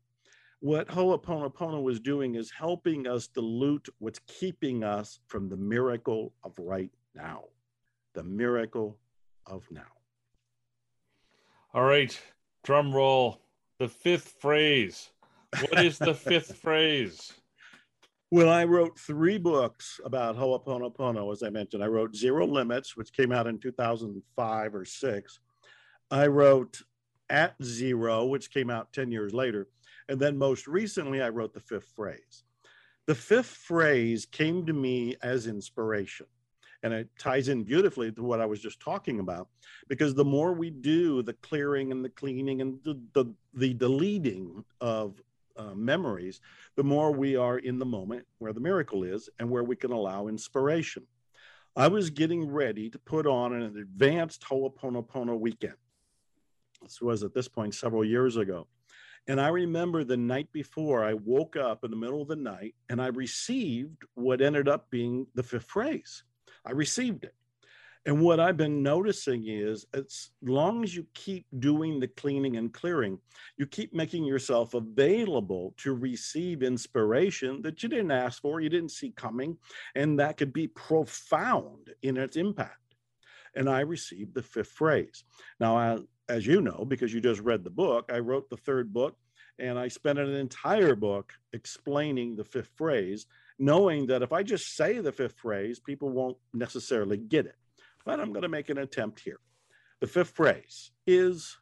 [0.60, 6.52] What Ho'oponopono was doing is helping us dilute what's keeping us from the miracle of
[6.58, 7.44] right now.
[8.14, 8.98] The miracle
[9.46, 9.82] of now.
[11.74, 12.18] All right,
[12.64, 13.40] drum roll.
[13.78, 15.10] The fifth phrase.
[15.52, 17.32] What is the fifth phrase?
[18.30, 21.82] Well, I wrote three books about Ho'oponopono, as I mentioned.
[21.82, 25.40] I wrote Zero Limits, which came out in 2005 or six.
[26.10, 26.82] I wrote
[27.30, 29.68] At Zero, which came out 10 years later.
[30.10, 32.44] And then most recently, I wrote The Fifth Phrase.
[33.06, 36.26] The fifth phrase came to me as inspiration.
[36.82, 39.48] And it ties in beautifully to what I was just talking about,
[39.88, 44.62] because the more we do the clearing and the cleaning and the, the, the deleting
[44.82, 45.20] of
[45.58, 46.40] uh, memories,
[46.76, 49.92] the more we are in the moment where the miracle is and where we can
[49.92, 51.04] allow inspiration.
[51.76, 55.76] I was getting ready to put on an advanced Ho'oponopono weekend.
[56.82, 58.66] This was at this point several years ago.
[59.26, 62.74] And I remember the night before, I woke up in the middle of the night
[62.88, 66.24] and I received what ended up being the fifth phrase.
[66.64, 67.34] I received it.
[68.06, 72.72] And what I've been noticing is as long as you keep doing the cleaning and
[72.72, 73.18] clearing,
[73.56, 78.92] you keep making yourself available to receive inspiration that you didn't ask for, you didn't
[78.92, 79.56] see coming,
[79.94, 82.78] and that could be profound in its impact.
[83.54, 85.24] And I received the fifth phrase.
[85.58, 88.92] Now, I, as you know, because you just read the book, I wrote the third
[88.92, 89.16] book
[89.58, 93.26] and I spent an entire book explaining the fifth phrase,
[93.58, 97.56] knowing that if I just say the fifth phrase, people won't necessarily get it
[98.08, 99.38] but I'm going to make an attempt here.
[100.00, 101.58] The fifth phrase is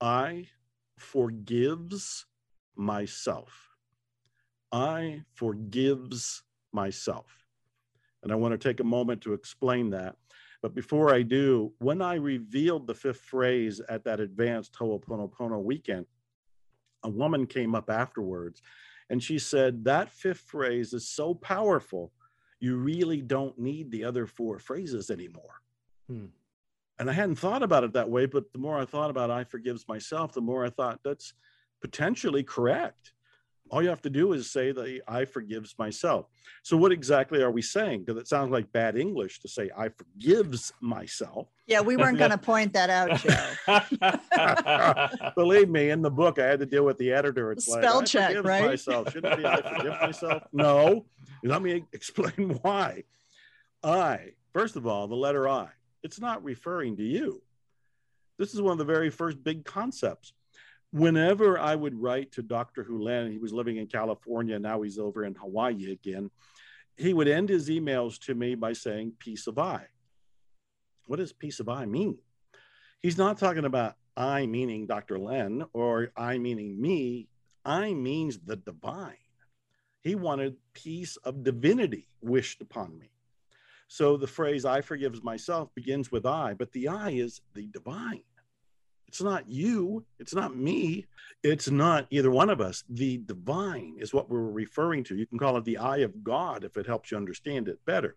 [0.00, 0.48] I
[0.98, 2.26] forgives
[2.74, 3.68] myself.
[4.72, 7.26] I forgives myself.
[8.24, 10.16] And I want to take a moment to explain that.
[10.62, 16.06] But before I do, when I revealed the fifth phrase at that advanced Ho'oponopono weekend,
[17.04, 18.62] a woman came up afterwards
[19.10, 22.10] and she said, That fifth phrase is so powerful
[22.62, 25.60] you really don't need the other four phrases anymore.
[26.08, 26.26] Hmm.
[27.00, 29.42] And I hadn't thought about it that way, but the more I thought about I
[29.42, 31.34] forgives myself, the more I thought that's
[31.80, 33.14] potentially correct.
[33.72, 36.26] All you have to do is say that I forgives myself.
[36.62, 38.04] So what exactly are we saying?
[38.04, 41.48] Because it sounds like bad English to say I forgives myself.
[41.66, 45.32] Yeah, we weren't going to point that out, Joe.
[45.34, 47.50] Believe me, in the book, I had to deal with the editor.
[47.50, 48.66] It's spell like, check, right?
[48.66, 49.10] Myself.
[49.10, 50.42] Shouldn't it be I forgive myself?
[50.52, 51.06] No.
[51.42, 53.04] Let me explain why.
[53.82, 55.68] I, first of all, the letter I,
[56.02, 57.40] it's not referring to you.
[58.38, 60.34] This is one of the very first big concepts.
[60.92, 62.84] Whenever I would write to Dr.
[62.84, 66.30] Hew Len, he was living in California, now he's over in Hawaii again,
[66.96, 69.86] he would end his emails to me by saying, Peace of I.
[71.06, 72.18] What does peace of I mean?
[73.00, 75.18] He's not talking about I meaning Dr.
[75.18, 77.28] Len or I meaning me.
[77.64, 79.16] I means the divine.
[80.02, 83.10] He wanted peace of divinity wished upon me.
[83.88, 88.22] So the phrase I forgives myself begins with I, but the I is the divine.
[89.12, 91.04] It's not you, it's not me,
[91.42, 92.82] it's not either one of us.
[92.88, 95.14] The divine is what we're referring to.
[95.14, 98.16] You can call it the eye of God if it helps you understand it better.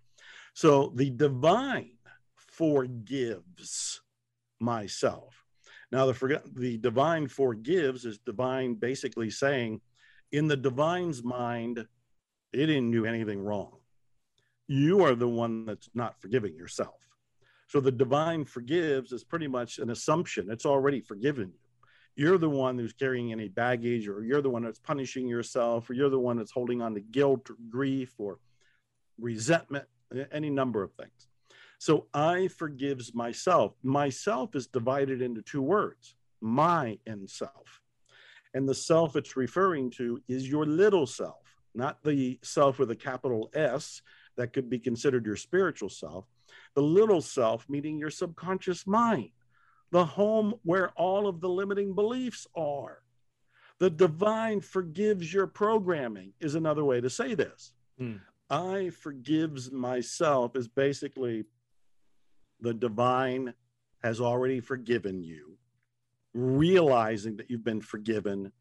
[0.53, 1.97] So the divine
[2.37, 3.99] forgives
[4.61, 5.43] myself.
[5.91, 9.81] Now, the, the divine forgives is divine basically saying,
[10.31, 11.79] in the divine's mind,
[12.53, 13.73] it didn't do anything wrong.
[14.69, 16.95] You are the one that's not forgiving yourself.
[17.75, 20.49] So the divine forgives is pretty much an assumption.
[20.49, 21.59] It's already forgiven you.
[22.15, 25.93] You're the one who's carrying any baggage, or you're the one that's punishing yourself, or
[25.93, 28.39] you're the one that's holding on to guilt or grief or
[29.19, 29.83] resentment,
[30.31, 31.27] any number of things.
[31.77, 33.73] So I forgives myself.
[33.83, 37.81] Myself is divided into two words my and self.
[38.53, 42.95] And the self it's referring to is your little self, not the self with a
[42.95, 44.01] capital S
[44.37, 46.25] that could be considered your spiritual self.
[46.75, 49.29] The little self, meaning your subconscious mind,
[49.91, 52.99] the home where all of the limiting beliefs are.
[53.79, 57.73] The divine forgives your programming, is another way to say this.
[57.97, 58.15] Hmm.
[58.49, 61.45] I forgives myself is basically
[62.61, 63.53] the divine
[64.03, 65.57] has already forgiven you.
[66.33, 68.51] Realizing that you've been forgiven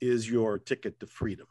[0.00, 1.46] is your ticket to freedom.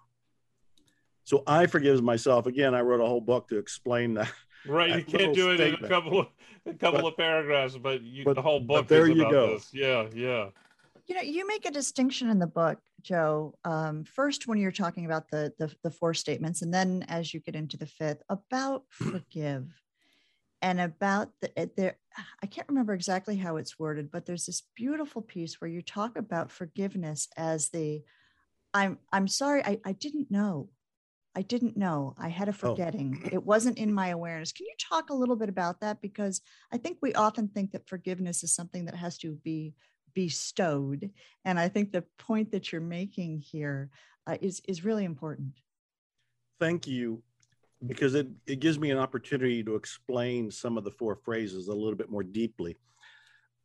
[1.23, 2.45] So I forgives myself.
[2.45, 4.31] Again, I wrote a whole book to explain that.
[4.67, 5.79] Right, you can't do it statement.
[5.79, 6.27] in a couple of
[6.65, 8.87] a couple but, of paragraphs, but, you, but the whole book.
[8.87, 9.53] there you go.
[9.53, 9.69] This.
[9.73, 10.49] Yeah, yeah.
[11.07, 13.55] You know, you make a distinction in the book, Joe.
[13.65, 17.39] Um, first, when you're talking about the, the the four statements, and then as you
[17.39, 19.67] get into the fifth, about forgive,
[20.61, 21.97] and about the eh, there.
[22.43, 26.17] I can't remember exactly how it's worded, but there's this beautiful piece where you talk
[26.17, 28.03] about forgiveness as the
[28.73, 30.69] I'm I'm sorry, I, I didn't know.
[31.35, 32.13] I didn't know.
[32.17, 32.53] I had a oh.
[32.53, 33.21] forgetting.
[33.25, 33.29] Oh.
[33.31, 34.51] It wasn't in my awareness.
[34.51, 36.01] Can you talk a little bit about that?
[36.01, 39.73] Because I think we often think that forgiveness is something that has to be
[40.13, 41.09] bestowed.
[41.45, 43.89] And I think the point that you're making here
[44.27, 45.53] uh, is is really important.
[46.59, 47.23] Thank you,
[47.87, 51.73] because it, it gives me an opportunity to explain some of the four phrases a
[51.73, 52.77] little bit more deeply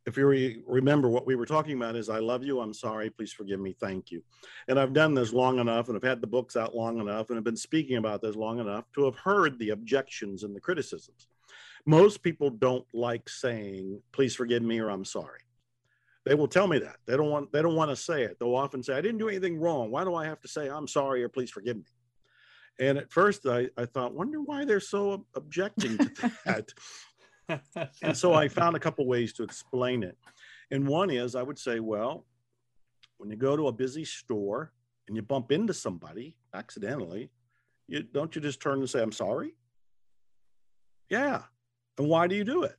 [0.07, 3.09] if you re- remember what we were talking about is i love you i'm sorry
[3.09, 4.23] please forgive me thank you.
[4.67, 7.37] And i've done this long enough and i've had the books out long enough and
[7.37, 11.27] i've been speaking about this long enough to have heard the objections and the criticisms.
[11.85, 15.41] Most people don't like saying please forgive me or i'm sorry.
[16.25, 16.97] They will tell me that.
[17.05, 18.37] They don't want they don't want to say it.
[18.39, 19.91] They'll often say i didn't do anything wrong.
[19.91, 21.83] Why do i have to say i'm sorry or please forgive me?
[22.79, 26.71] And at first i, I thought wonder why they're so objecting to that
[28.01, 30.17] and so I found a couple ways to explain it.
[30.71, 32.25] And one is I would say, well,
[33.17, 34.73] when you go to a busy store
[35.07, 37.31] and you bump into somebody accidentally,
[37.87, 39.55] you don't you just turn and say, I'm sorry?
[41.09, 41.43] Yeah.
[41.97, 42.75] And why do you do it?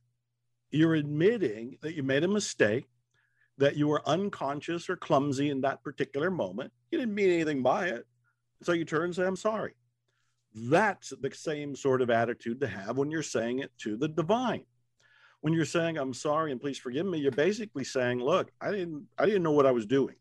[0.71, 2.85] You're admitting that you made a mistake,
[3.57, 6.71] that you were unconscious or clumsy in that particular moment.
[6.91, 8.05] You didn't mean anything by it.
[8.61, 9.73] So you turn and say, I'm sorry.
[10.67, 14.63] That's the same sort of attitude to have when you're saying it to the divine.
[15.41, 19.05] When you're saying, I'm sorry and please forgive me, you're basically saying, look, I didn't
[19.17, 20.15] I didn't know what I was doing.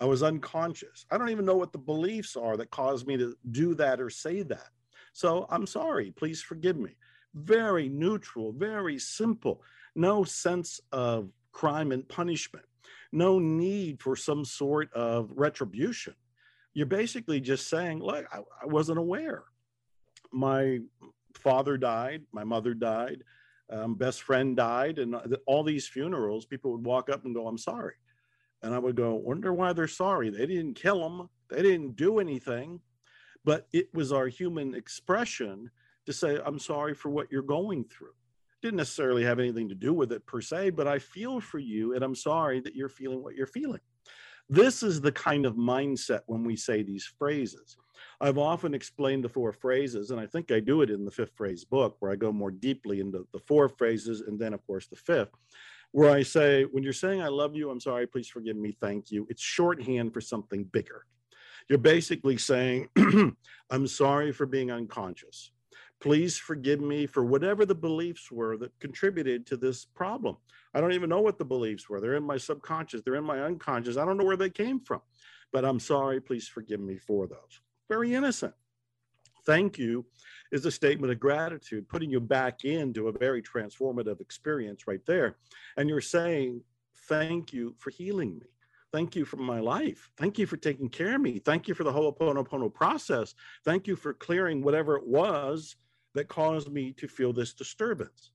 [0.00, 1.06] I was unconscious.
[1.10, 4.10] I don't even know what the beliefs are that caused me to do that or
[4.10, 4.68] say that.
[5.12, 6.96] So I'm sorry, please forgive me.
[7.34, 9.62] Very neutral, very simple.
[9.94, 12.64] No sense of crime and punishment.
[13.12, 16.14] No need for some sort of retribution
[16.74, 19.44] you're basically just saying, look, I, I wasn't aware.
[20.32, 20.78] My
[21.34, 23.22] father died, my mother died,
[23.70, 25.16] um, best friend died, and
[25.46, 27.94] all these funerals, people would walk up and go, I'm sorry.
[28.62, 30.30] And I would go, wonder why they're sorry.
[30.30, 32.80] They didn't kill them, they didn't do anything.
[33.44, 35.70] But it was our human expression
[36.06, 38.12] to say, I'm sorry for what you're going through.
[38.62, 41.94] Didn't necessarily have anything to do with it per se, but I feel for you
[41.94, 43.80] and I'm sorry that you're feeling what you're feeling.
[44.52, 47.78] This is the kind of mindset when we say these phrases.
[48.20, 51.32] I've often explained the four phrases, and I think I do it in the fifth
[51.34, 54.88] phrase book, where I go more deeply into the four phrases and then, of course,
[54.88, 55.30] the fifth,
[55.92, 59.10] where I say, when you're saying, I love you, I'm sorry, please forgive me, thank
[59.10, 61.06] you, it's shorthand for something bigger.
[61.70, 62.90] You're basically saying,
[63.70, 65.50] I'm sorry for being unconscious.
[66.02, 70.36] Please forgive me for whatever the beliefs were that contributed to this problem.
[70.74, 72.00] I don't even know what the beliefs were.
[72.00, 73.96] They're in my subconscious, they're in my unconscious.
[73.96, 75.00] I don't know where they came from,
[75.52, 76.20] but I'm sorry.
[76.20, 77.60] Please forgive me for those.
[77.88, 78.52] Very innocent.
[79.46, 80.04] Thank you
[80.50, 85.36] is a statement of gratitude, putting you back into a very transformative experience right there.
[85.76, 86.62] And you're saying,
[87.08, 88.46] Thank you for healing me.
[88.92, 90.10] Thank you for my life.
[90.16, 91.38] Thank you for taking care of me.
[91.38, 93.34] Thank you for the Ho'oponopono process.
[93.64, 95.76] Thank you for clearing whatever it was
[96.14, 98.30] that caused me to feel this disturbance.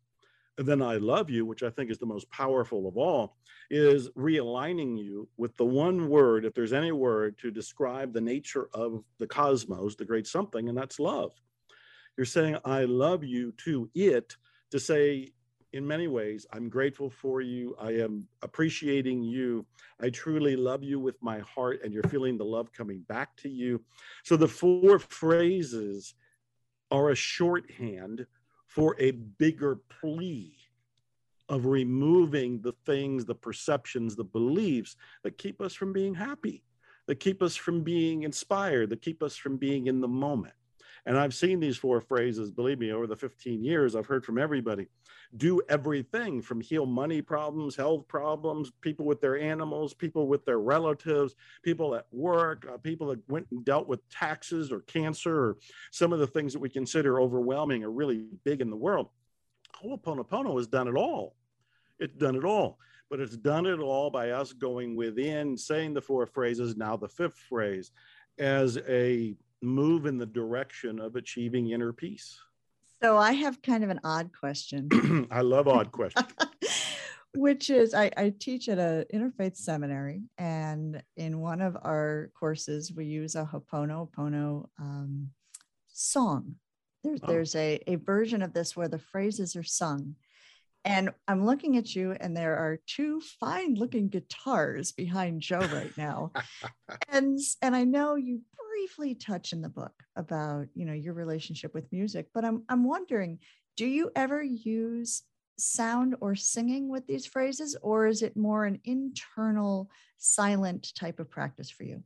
[0.58, 3.38] And then I love you, which I think is the most powerful of all,
[3.70, 8.68] is realigning you with the one word, if there's any word to describe the nature
[8.74, 11.32] of the cosmos, the great something, and that's love.
[12.18, 14.36] You're saying, I love you to it,
[14.72, 15.34] to say,
[15.74, 17.76] in many ways, I'm grateful for you.
[17.80, 19.66] I am appreciating you.
[20.02, 23.50] I truly love you with my heart, and you're feeling the love coming back to
[23.50, 23.84] you.
[24.24, 26.16] So the four phrases
[26.92, 28.26] are a shorthand
[28.68, 30.56] for a bigger plea
[31.50, 36.64] of removing the things, the perceptions, the beliefs that keep us from being happy,
[37.08, 40.54] that keep us from being inspired, that keep us from being in the moment.
[41.08, 44.38] And I've seen these four phrases, believe me, over the 15 years, I've heard from
[44.38, 44.88] everybody
[45.38, 50.60] do everything from heal money problems, health problems, people with their animals, people with their
[50.60, 51.34] relatives,
[51.64, 55.58] people at work, uh, people that went and dealt with taxes or cancer or
[55.92, 59.08] some of the things that we consider overwhelming or really big in the world.
[59.82, 61.38] Ho'oponopono has done it all.
[62.00, 62.80] It's done it all
[63.10, 67.08] but it's done it all by us going within, saying the four phrases, now the
[67.08, 67.94] fifth phrase,
[68.38, 72.40] as a move in the direction of achieving inner peace.
[73.02, 75.28] So I have kind of an odd question.
[75.32, 76.28] I love odd questions.
[77.36, 82.92] Which is, I, I teach at a interfaith seminary, and in one of our courses,
[82.92, 85.30] we use a Ho'oponopono um,
[85.88, 86.56] song.
[87.04, 87.28] There's, oh.
[87.28, 90.16] there's a, a version of this where the phrases are sung
[90.88, 95.92] and I'm looking at you, and there are two fine looking guitars behind Joe right
[95.98, 96.32] now.
[97.10, 98.42] and and I know you
[98.78, 102.84] briefly touch in the book about you know your relationship with music, but I'm I'm
[102.84, 103.40] wondering,
[103.76, 105.24] do you ever use
[105.58, 111.28] sound or singing with these phrases, or is it more an internal silent type of
[111.28, 112.04] practice for you?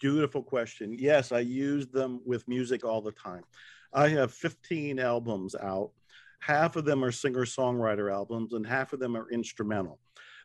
[0.00, 0.96] Beautiful question.
[0.98, 3.44] Yes, I use them with music all the time.
[3.92, 5.90] I have 15 albums out
[6.40, 9.98] half of them are singer songwriter albums and half of them are instrumental.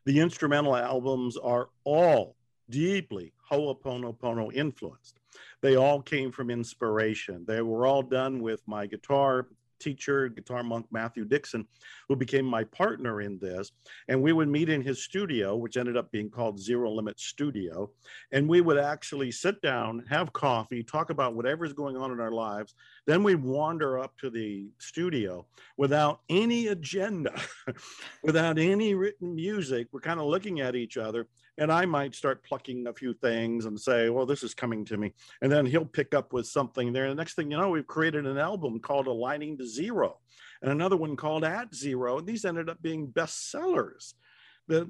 [0.05, 2.36] The instrumental albums are all
[2.69, 5.20] deeply Ho'oponopono influenced.
[5.62, 7.45] They all came from inspiration.
[7.47, 9.47] They were all done with my guitar
[9.82, 11.68] teacher, guitar monk Mathew Dixon,
[12.08, 13.72] who became my partner in this.
[14.08, 17.89] And we would meet in his studio, which ended up being called Zero Limit Studio.
[18.32, 22.32] And we would actually sit down, have coffee, talk about whatever's going on in our
[22.32, 22.76] lives.
[23.08, 25.45] Then we'd wander up to the studio
[25.78, 27.34] without any agenda,
[28.24, 29.88] without any written music.
[29.91, 31.28] We're kind of looking at each other
[31.58, 34.97] and I might start plucking a few things and say, well, this is coming to
[34.97, 35.14] me.
[35.41, 37.06] And then he'll pick up with something there.
[37.06, 40.20] And the next thing you know, we've created an album called Aligning to Zero
[40.62, 42.20] and another one called At Zero.
[42.20, 44.14] And these ended up being bestsellers.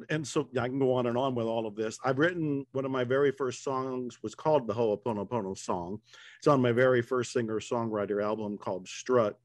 [0.09, 1.97] And so I can go on and on with all of this.
[2.05, 5.99] I've written one of my very first songs was called the Ho'oponopono song.
[6.37, 9.39] It's on my very first singer songwriter album called Strut.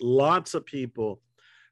[0.00, 1.22] Lots of people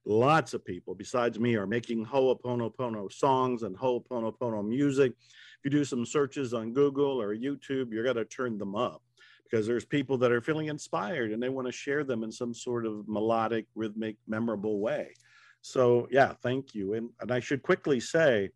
[0.05, 5.13] Lots of people besides me are making Ho'oponopono songs and Ho'oponopono music.
[5.13, 9.01] If you do some searches on Google or YouTube, you're going to turn them up
[9.45, 12.53] because there's people that are feeling inspired and they want to share them in some
[12.53, 15.15] sort of melodic, rhythmic, memorable way.
[15.61, 16.95] So, yeah, thank you.
[16.95, 18.51] And, and I should quickly say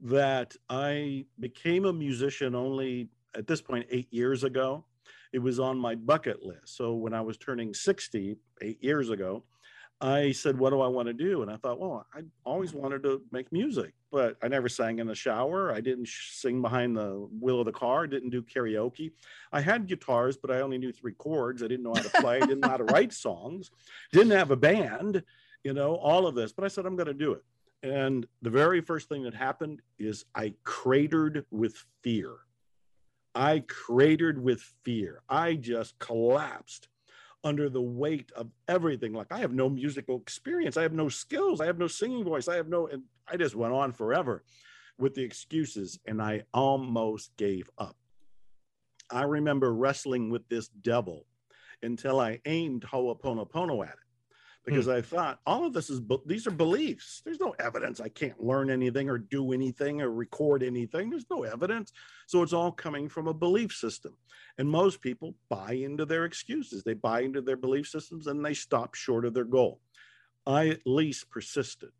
[0.00, 4.84] that I became a musician only at this point eight years ago.
[5.32, 6.76] It was on my bucket list.
[6.76, 9.42] So, when I was turning 60, eight years ago,
[10.00, 11.42] I said, What do I want to do?
[11.42, 15.06] And I thought, Well, I always wanted to make music, but I never sang in
[15.06, 15.72] the shower.
[15.72, 19.12] I didn't sing behind the wheel of the car, I didn't do karaoke.
[19.52, 21.62] I had guitars, but I only knew three chords.
[21.62, 23.70] I didn't know how to play, I didn't know how to write songs,
[24.12, 25.22] didn't have a band,
[25.64, 26.52] you know, all of this.
[26.52, 27.42] But I said, I'm going to do it.
[27.82, 32.36] And the very first thing that happened is I cratered with fear.
[33.34, 35.22] I cratered with fear.
[35.28, 36.88] I just collapsed
[37.44, 39.12] under the weight of everything.
[39.12, 42.48] Like I have no musical experience, I have no skills, I have no singing voice,
[42.48, 44.42] I have no, and I just went on forever
[44.98, 47.96] with the excuses, and I almost gave up.
[49.10, 51.26] I remember wrestling with this devil
[51.82, 54.07] until I aimed Ho'oponopono at it
[54.64, 54.94] because mm.
[54.96, 57.22] I thought all of this is these are beliefs.
[57.24, 61.10] There's no evidence I can't learn anything or do anything or record anything.
[61.10, 61.92] There's no evidence.
[62.26, 64.14] So it's all coming from a belief system.
[64.58, 66.82] And most people buy into their excuses.
[66.82, 69.80] They buy into their belief systems and they stop short of their goal.
[70.46, 71.90] I at least persisted.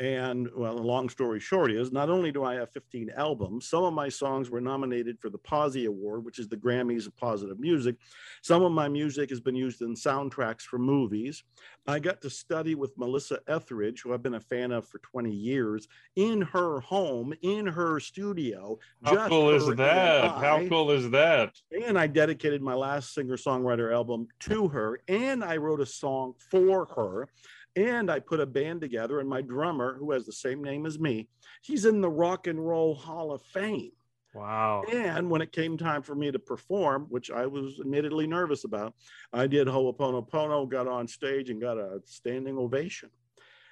[0.00, 3.84] And well, the long story short is not only do I have 15 albums, some
[3.84, 7.60] of my songs were nominated for the Posi Award, which is the Grammys of positive
[7.60, 7.96] music.
[8.42, 11.44] Some of my music has been used in soundtracks for movies.
[11.86, 15.30] I got to study with Melissa Etheridge, who I've been a fan of for 20
[15.30, 18.78] years, in her home, in her studio.
[19.04, 20.30] How cool is that?
[20.30, 21.54] How cool is that?
[21.86, 26.34] And I dedicated my last singer songwriter album to her, and I wrote a song
[26.50, 27.28] for her.
[27.74, 30.98] And I put a band together, and my drummer, who has the same name as
[30.98, 31.28] me,
[31.62, 33.92] he's in the Rock and Roll Hall of Fame.
[34.34, 34.82] Wow.
[34.90, 38.94] And when it came time for me to perform, which I was admittedly nervous about,
[39.32, 43.10] I did Ho'oponopono, got on stage, and got a standing ovation.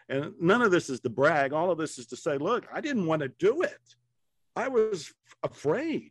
[0.09, 1.53] And none of this is to brag.
[1.53, 3.81] All of this is to say, look, I didn't want to do it.
[4.57, 6.11] I was afraid.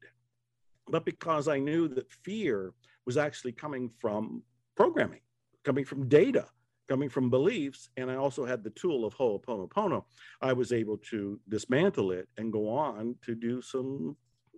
[0.87, 2.73] But because I knew that fear
[3.05, 4.41] was actually coming from
[4.75, 5.21] programming,
[5.63, 6.47] coming from data,
[6.89, 10.03] coming from beliefs, and I also had the tool of Ho'oponopono,
[10.41, 14.17] I was able to dismantle it and go on to do some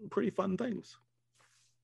[0.09, 0.97] pretty fun things.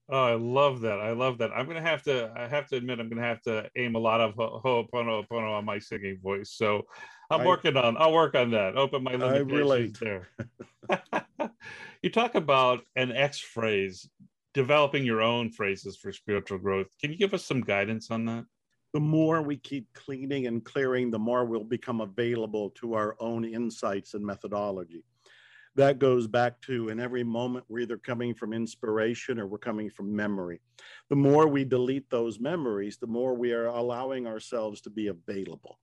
[0.09, 1.01] Oh, I love that.
[1.01, 1.51] I love that.
[1.51, 2.31] I'm gonna have to.
[2.33, 5.79] I have to admit, I'm gonna have to aim a lot of ho'oponopono on my
[5.79, 6.51] singing voice.
[6.51, 6.83] So,
[7.29, 7.97] I'm I, working on.
[7.97, 8.77] I'll work on that.
[8.77, 10.29] Open my limitations there.
[12.01, 14.09] you talk about an X phrase,
[14.53, 16.87] developing your own phrases for spiritual growth.
[17.01, 18.45] Can you give us some guidance on that?
[18.97, 23.45] The more we keep cleaning and clearing, the more we'll become available to our own
[23.45, 25.03] insights and methodology
[25.75, 29.91] that goes back to in every moment we're either coming from inspiration or we're coming
[29.91, 30.59] from memory.
[31.11, 35.77] The more we delete those memories, the more we are allowing ourselves to be available.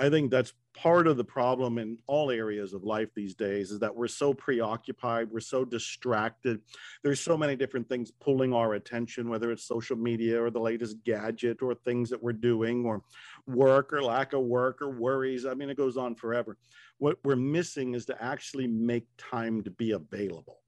[0.00, 3.80] I think that's part of the problem in all areas of life these days is
[3.80, 6.62] that we're so preoccupied, we're so distracted.
[7.04, 11.04] There's so many different things pulling our attention, whether it's social media or the latest
[11.04, 13.02] gadget or things that we're doing or
[13.46, 15.44] work or lack of work or worries.
[15.44, 16.56] I mean, it goes on forever.
[16.96, 20.60] What we're missing is to actually make time to be available.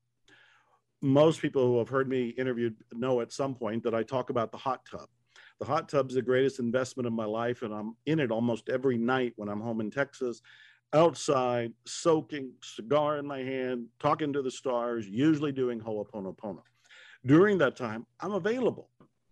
[1.00, 4.52] Most people who have heard me interviewed know at some point that I talk about
[4.52, 5.08] the hot tub
[5.62, 8.98] the hot tub's the greatest investment of my life, and I'm in it almost every
[8.98, 10.42] night when I'm home in Texas,
[10.92, 16.62] outside, soaking, cigar in my hand, talking to the stars, usually doing Ho'oponopono.
[17.24, 18.88] During that time, I'm available.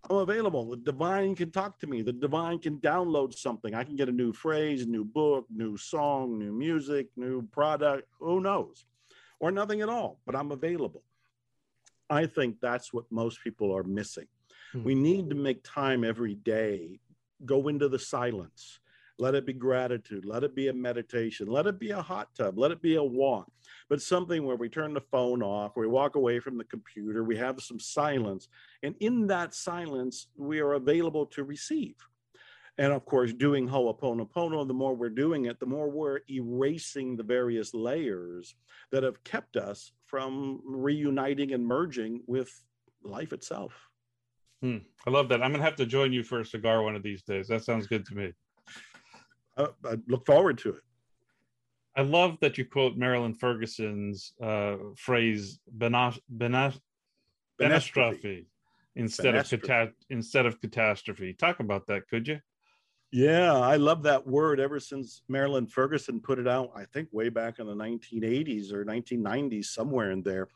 [0.08, 0.70] I'm available.
[0.70, 2.00] The divine can talk to me.
[2.00, 3.74] The divine can download something.
[3.74, 8.40] I can get a new phrase, new book, new song, new music, new product, who
[8.40, 8.84] knows?
[9.40, 11.02] Or nothing at all, but I'm available.
[12.08, 14.28] I think that's what most people are missing.
[14.72, 14.84] Hmm.
[14.84, 17.00] We need to make time every day,
[17.44, 18.80] go into the silence.
[19.18, 20.24] Let it be gratitude.
[20.24, 21.46] Let it be a meditation.
[21.46, 22.58] Let it be a hot tub.
[22.58, 23.52] Let it be a walk.
[23.90, 27.36] But something where we turn the phone off, we walk away from the computer, we
[27.36, 28.48] have some silence.
[28.82, 31.96] And in that silence, we are available to receive.
[32.78, 37.22] And of course, doing Ho'oponopono, the more we're doing it, the more we're erasing the
[37.22, 38.54] various layers
[38.90, 42.50] that have kept us from reuniting and merging with
[43.02, 43.89] life itself.
[44.62, 44.78] Hmm.
[45.06, 45.42] I love that.
[45.42, 47.48] I'm gonna have to join you for a cigar one of these days.
[47.48, 48.32] That sounds good to me.
[49.56, 50.82] Uh, I look forward to it.
[51.96, 56.28] I love that you quote Marilyn Ferguson's uh, phrase "benestrophe"
[58.96, 61.32] instead of cata- instead of catastrophe.
[61.32, 62.40] Talk about that, could you?
[63.12, 67.28] Yeah, I love that word ever since Marilyn Ferguson put it out, I think way
[67.28, 70.46] back in the 1980s or 1990s, somewhere in there.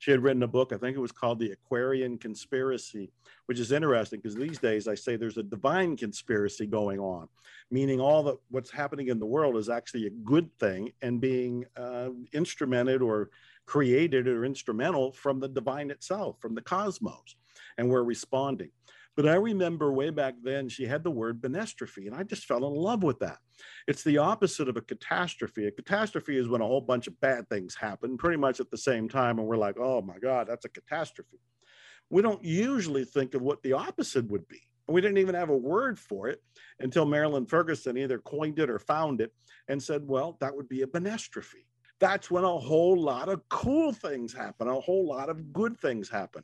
[0.00, 3.12] She had written a book, I think it was called The Aquarian Conspiracy,
[3.44, 7.28] which is interesting because these days I say there's a divine conspiracy going on,
[7.70, 11.66] meaning all that what's happening in the world is actually a good thing and being
[11.76, 13.28] uh, instrumented or
[13.66, 17.36] created or instrumental from the divine itself, from the cosmos.
[17.76, 18.70] And we're responding.
[19.16, 22.66] But I remember way back then, she had the word benestrophe, and I just fell
[22.66, 23.38] in love with that.
[23.86, 25.66] It's the opposite of a catastrophe.
[25.66, 28.78] A catastrophe is when a whole bunch of bad things happen pretty much at the
[28.78, 31.40] same time, and we're like, oh my God, that's a catastrophe.
[32.08, 34.62] We don't usually think of what the opposite would be.
[34.88, 36.42] We didn't even have a word for it
[36.80, 39.32] until Marilyn Ferguson either coined it or found it
[39.68, 41.66] and said, well, that would be a benestrophe
[42.00, 46.08] that's when a whole lot of cool things happen, a whole lot of good things
[46.08, 46.42] happen.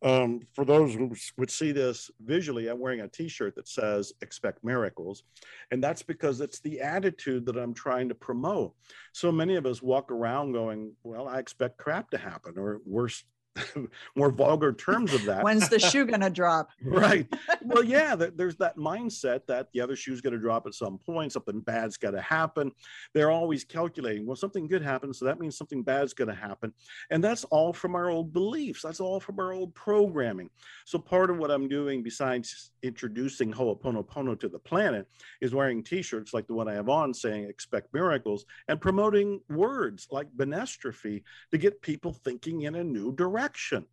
[0.00, 4.62] Um, for those who would see this visually, I'm wearing a T-shirt that says "Expect
[4.62, 5.24] Miracles,"
[5.72, 8.74] and that's because it's the attitude that I'm trying to promote.
[9.12, 13.24] So many of us walk around going, "Well, I expect crap to happen," or worse
[14.16, 15.42] more vulgar terms of that.
[15.42, 16.70] When's the shoe going to drop?
[16.82, 17.26] right.
[17.62, 21.32] Well, yeah, there's that mindset that the other shoe's going to drop at some point,
[21.32, 22.72] something bad's got to happen.
[23.12, 26.72] They're always calculating, well, something good happens, so that means something bad's going to happen.
[27.10, 28.82] And that's all from our old beliefs.
[28.82, 30.48] That's all from our old programming.
[30.86, 35.06] So part of what I'm doing, besides introducing Ho'oponopono to the planet,
[35.42, 40.08] is wearing t-shirts like the one I have on saying expect miracles and promoting words
[40.10, 43.86] like benestrophe to get people thinking in a new direction action.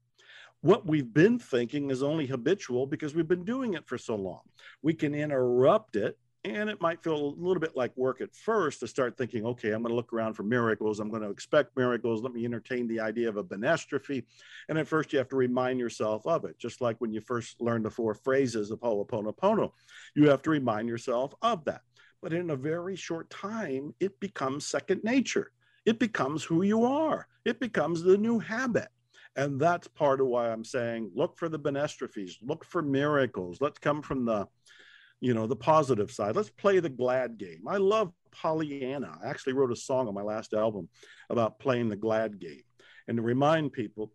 [0.62, 4.41] What we've been thinking is only habitual because we've been doing it for so long.
[4.82, 8.80] We can interrupt it and it might feel a little bit like work at first
[8.82, 10.99] to start thinking, okay, I'm going to look around for miracles.
[10.99, 12.22] I'm going to expect miracles.
[12.22, 14.26] Let me entertain the idea of a benestrophe.
[14.70, 17.62] And at first, you have to remind yourself of it, just like when you first
[17.62, 19.72] learn the four phrases of Ho'oponopono.
[20.16, 21.82] You have to remind yourself of that.
[22.22, 25.51] But in a very short time, it becomes second nature.
[25.86, 27.28] It becomes who you are.
[27.45, 28.89] It becomes the new habit.
[29.36, 33.58] And that's part of why I'm saying look for the benestrophes, look for miracles.
[33.60, 34.48] Let's come from the,
[35.20, 36.36] you know, the positive side.
[36.36, 37.64] Let's play the glad game.
[37.68, 39.18] I love Pollyanna.
[39.24, 40.88] I actually wrote a song on my last album
[41.30, 42.64] about playing the glad game.
[43.08, 44.12] And to remind people,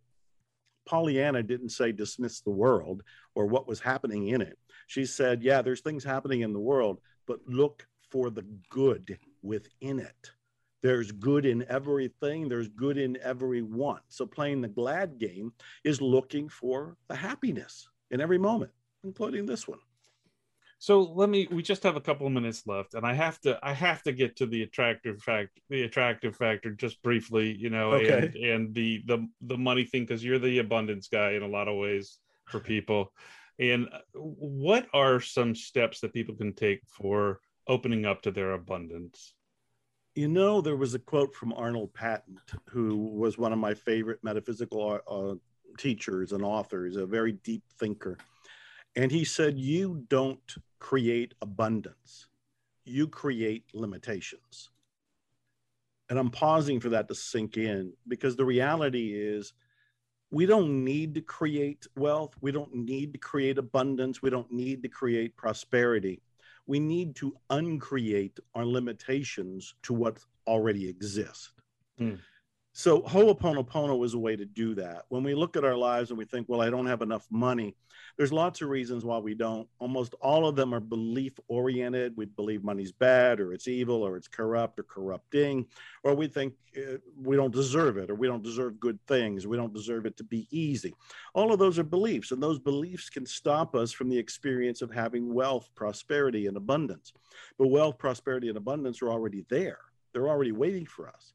[0.87, 3.03] Pollyanna didn't say dismiss the world
[3.35, 4.57] or what was happening in it.
[4.87, 9.99] She said, yeah, there's things happening in the world, but look for the good within
[9.99, 10.31] it.
[10.81, 14.01] There's good in everything, there's good in everyone.
[14.09, 15.53] So playing the glad game
[15.83, 18.71] is looking for the happiness in every moment,
[19.03, 19.79] including this one.
[20.79, 23.59] So let me we just have a couple of minutes left and I have to
[23.61, 27.93] I have to get to the attractive fact the attractive factor just briefly, you know,
[27.93, 28.25] Okay.
[28.25, 31.67] and and the the the money thing cuz you're the abundance guy in a lot
[31.67, 32.17] of ways
[32.47, 33.13] for people.
[33.59, 39.35] And what are some steps that people can take for opening up to their abundance?
[40.13, 44.19] You know, there was a quote from Arnold Patent, who was one of my favorite
[44.23, 45.35] metaphysical uh,
[45.77, 48.17] teachers and authors, a very deep thinker.
[48.97, 52.27] And he said, You don't create abundance,
[52.83, 54.69] you create limitations.
[56.09, 59.53] And I'm pausing for that to sink in because the reality is
[60.29, 62.35] we don't need to create wealth.
[62.41, 64.21] We don't need to create abundance.
[64.21, 66.21] We don't need to create prosperity.
[66.71, 71.51] We need to uncreate our limitations to what already exists.
[71.97, 72.15] Hmm.
[72.73, 75.03] So Ho'oponopono is a way to do that.
[75.09, 77.75] When we look at our lives and we think, well, I don't have enough money,
[78.17, 79.67] there's lots of reasons why we don't.
[79.79, 82.13] Almost all of them are belief oriented.
[82.15, 85.65] We believe money's bad or it's evil or it's corrupt or corrupting,
[86.03, 89.47] or we think uh, we don't deserve it or we don't deserve good things.
[89.47, 90.93] We don't deserve it to be easy.
[91.33, 94.91] All of those are beliefs, and those beliefs can stop us from the experience of
[94.91, 97.11] having wealth, prosperity, and abundance.
[97.57, 99.79] But wealth, prosperity, and abundance are already there,
[100.13, 101.33] they're already waiting for us.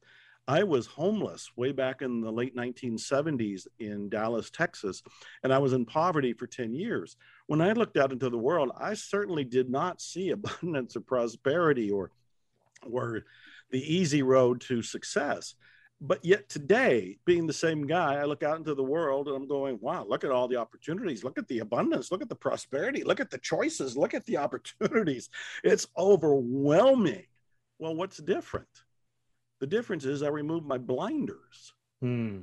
[0.48, 5.02] I was homeless way back in the late 1970s in Dallas, Texas,
[5.42, 7.16] and I was in poverty for 10 years.
[7.48, 11.90] When I looked out into the world, I certainly did not see abundance or prosperity
[11.90, 12.12] or,
[12.88, 13.24] or
[13.70, 15.56] the easy road to success.
[16.00, 19.48] But yet today, being the same guy, I look out into the world and I'm
[19.48, 21.24] going, wow, look at all the opportunities.
[21.24, 22.12] Look at the abundance.
[22.12, 23.02] Look at the prosperity.
[23.02, 23.96] Look at the choices.
[23.96, 25.30] Look at the opportunities.
[25.64, 27.24] It's overwhelming.
[27.78, 28.68] Well, what's different?
[29.60, 31.72] The difference is I removed my blinders.
[32.00, 32.40] Hmm.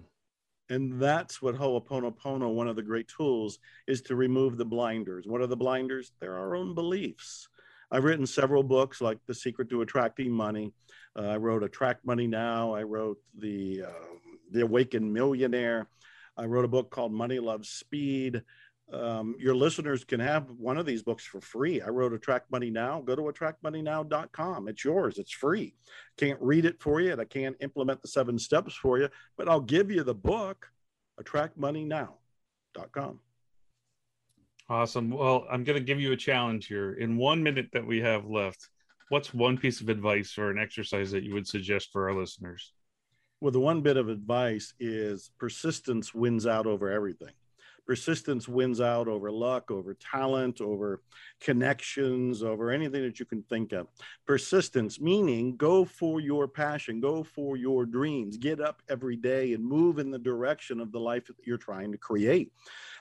[0.69, 5.27] And that's what Ho'oponopono, one of the great tools, is to remove the blinders.
[5.27, 6.11] What are the blinders?
[6.19, 7.47] They're our own beliefs.
[7.91, 10.73] I've written several books like The Secret to Attracting Money.
[11.15, 12.73] Uh, I wrote Attract Money Now.
[12.73, 14.17] I wrote The, uh,
[14.51, 15.87] the Awakened Millionaire.
[16.35, 18.41] I wrote a book called Money Loves Speed.
[18.91, 21.81] Um, your listeners can have one of these books for free.
[21.81, 23.01] I wrote Attract Money Now.
[23.01, 24.67] Go to attractmoneynow.com.
[24.67, 25.17] It's yours.
[25.17, 25.73] It's free.
[26.17, 29.49] Can't read it for you, and I can't implement the seven steps for you, but
[29.49, 30.69] I'll give you the book.
[31.21, 33.19] Attractmoneynow.com.
[34.69, 35.11] Awesome.
[35.11, 36.93] Well, I'm going to give you a challenge here.
[36.93, 38.69] In 1 minute that we have left,
[39.09, 42.73] what's one piece of advice or an exercise that you would suggest for our listeners?
[43.41, 47.33] Well, the one bit of advice is persistence wins out over everything.
[47.85, 51.01] Persistence wins out over luck, over talent, over
[51.41, 53.87] connections, over anything that you can think of.
[54.25, 59.63] Persistence, meaning go for your passion, go for your dreams, get up every day and
[59.63, 62.53] move in the direction of the life that you're trying to create.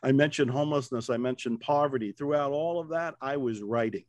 [0.02, 2.12] I mentioned homelessness, I mentioned poverty.
[2.12, 4.04] Throughout all of that, I was writing.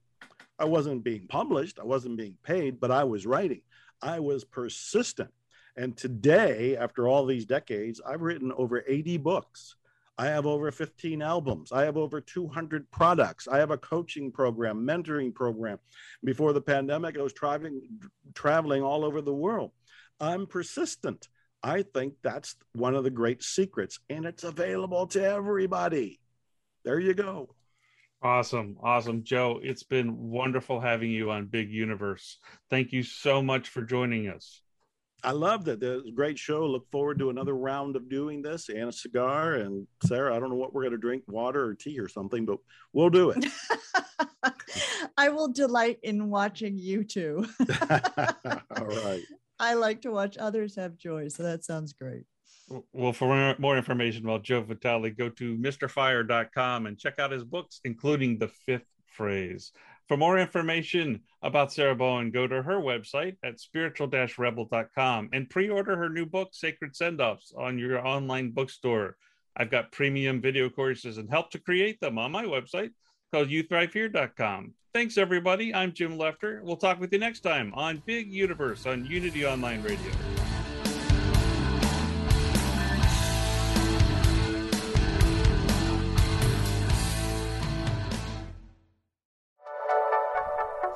[0.57, 3.61] I wasn't being published, I wasn't being paid, but I was writing.
[4.01, 5.29] I was persistent.
[5.75, 9.75] And today, after all these decades, I've written over 80 books.
[10.17, 11.71] I have over 15 albums.
[11.71, 13.47] I have over 200 products.
[13.47, 15.79] I have a coaching program, mentoring program.
[16.23, 17.81] Before the pandemic, I was traveling,
[18.35, 19.71] traveling all over the world.
[20.19, 21.27] I'm persistent.
[21.63, 26.19] I think that's one of the great secrets, and it's available to everybody.
[26.83, 27.55] There you go.
[28.21, 28.77] Awesome.
[28.81, 29.23] Awesome.
[29.23, 32.37] Joe, it's been wonderful having you on Big Universe.
[32.69, 34.61] Thank you so much for joining us.
[35.23, 35.81] I love that.
[35.81, 36.65] It was a great show.
[36.65, 39.55] Look forward to another round of doing this and a cigar.
[39.55, 42.45] And Sarah, I don't know what we're going to drink, water or tea or something,
[42.45, 42.59] but
[42.91, 43.45] we'll do it.
[45.17, 47.45] I will delight in watching you two.
[47.89, 49.21] All right.
[49.59, 52.23] I like to watch others have joy, so that sounds great.
[52.91, 57.43] Well, for more- more information about Joe Vitale, go to MrFire.com and check out his
[57.43, 59.71] books, including The Fifth Phrase.
[60.07, 66.09] For more information about Sarah Bowen, go to her website at spiritual-rebel.com and pre-order her
[66.09, 69.15] new book, Sacred Send-Offs, on your online bookstore.
[69.55, 72.91] I've got premium video courses and help to create them on my website
[73.31, 74.73] called youthrivehere.com.
[74.93, 75.73] Thanks, everybody.
[75.73, 76.61] I'm Jim Lefter.
[76.61, 80.42] We'll talk with you next time on Big Universe on Unity Online Radio.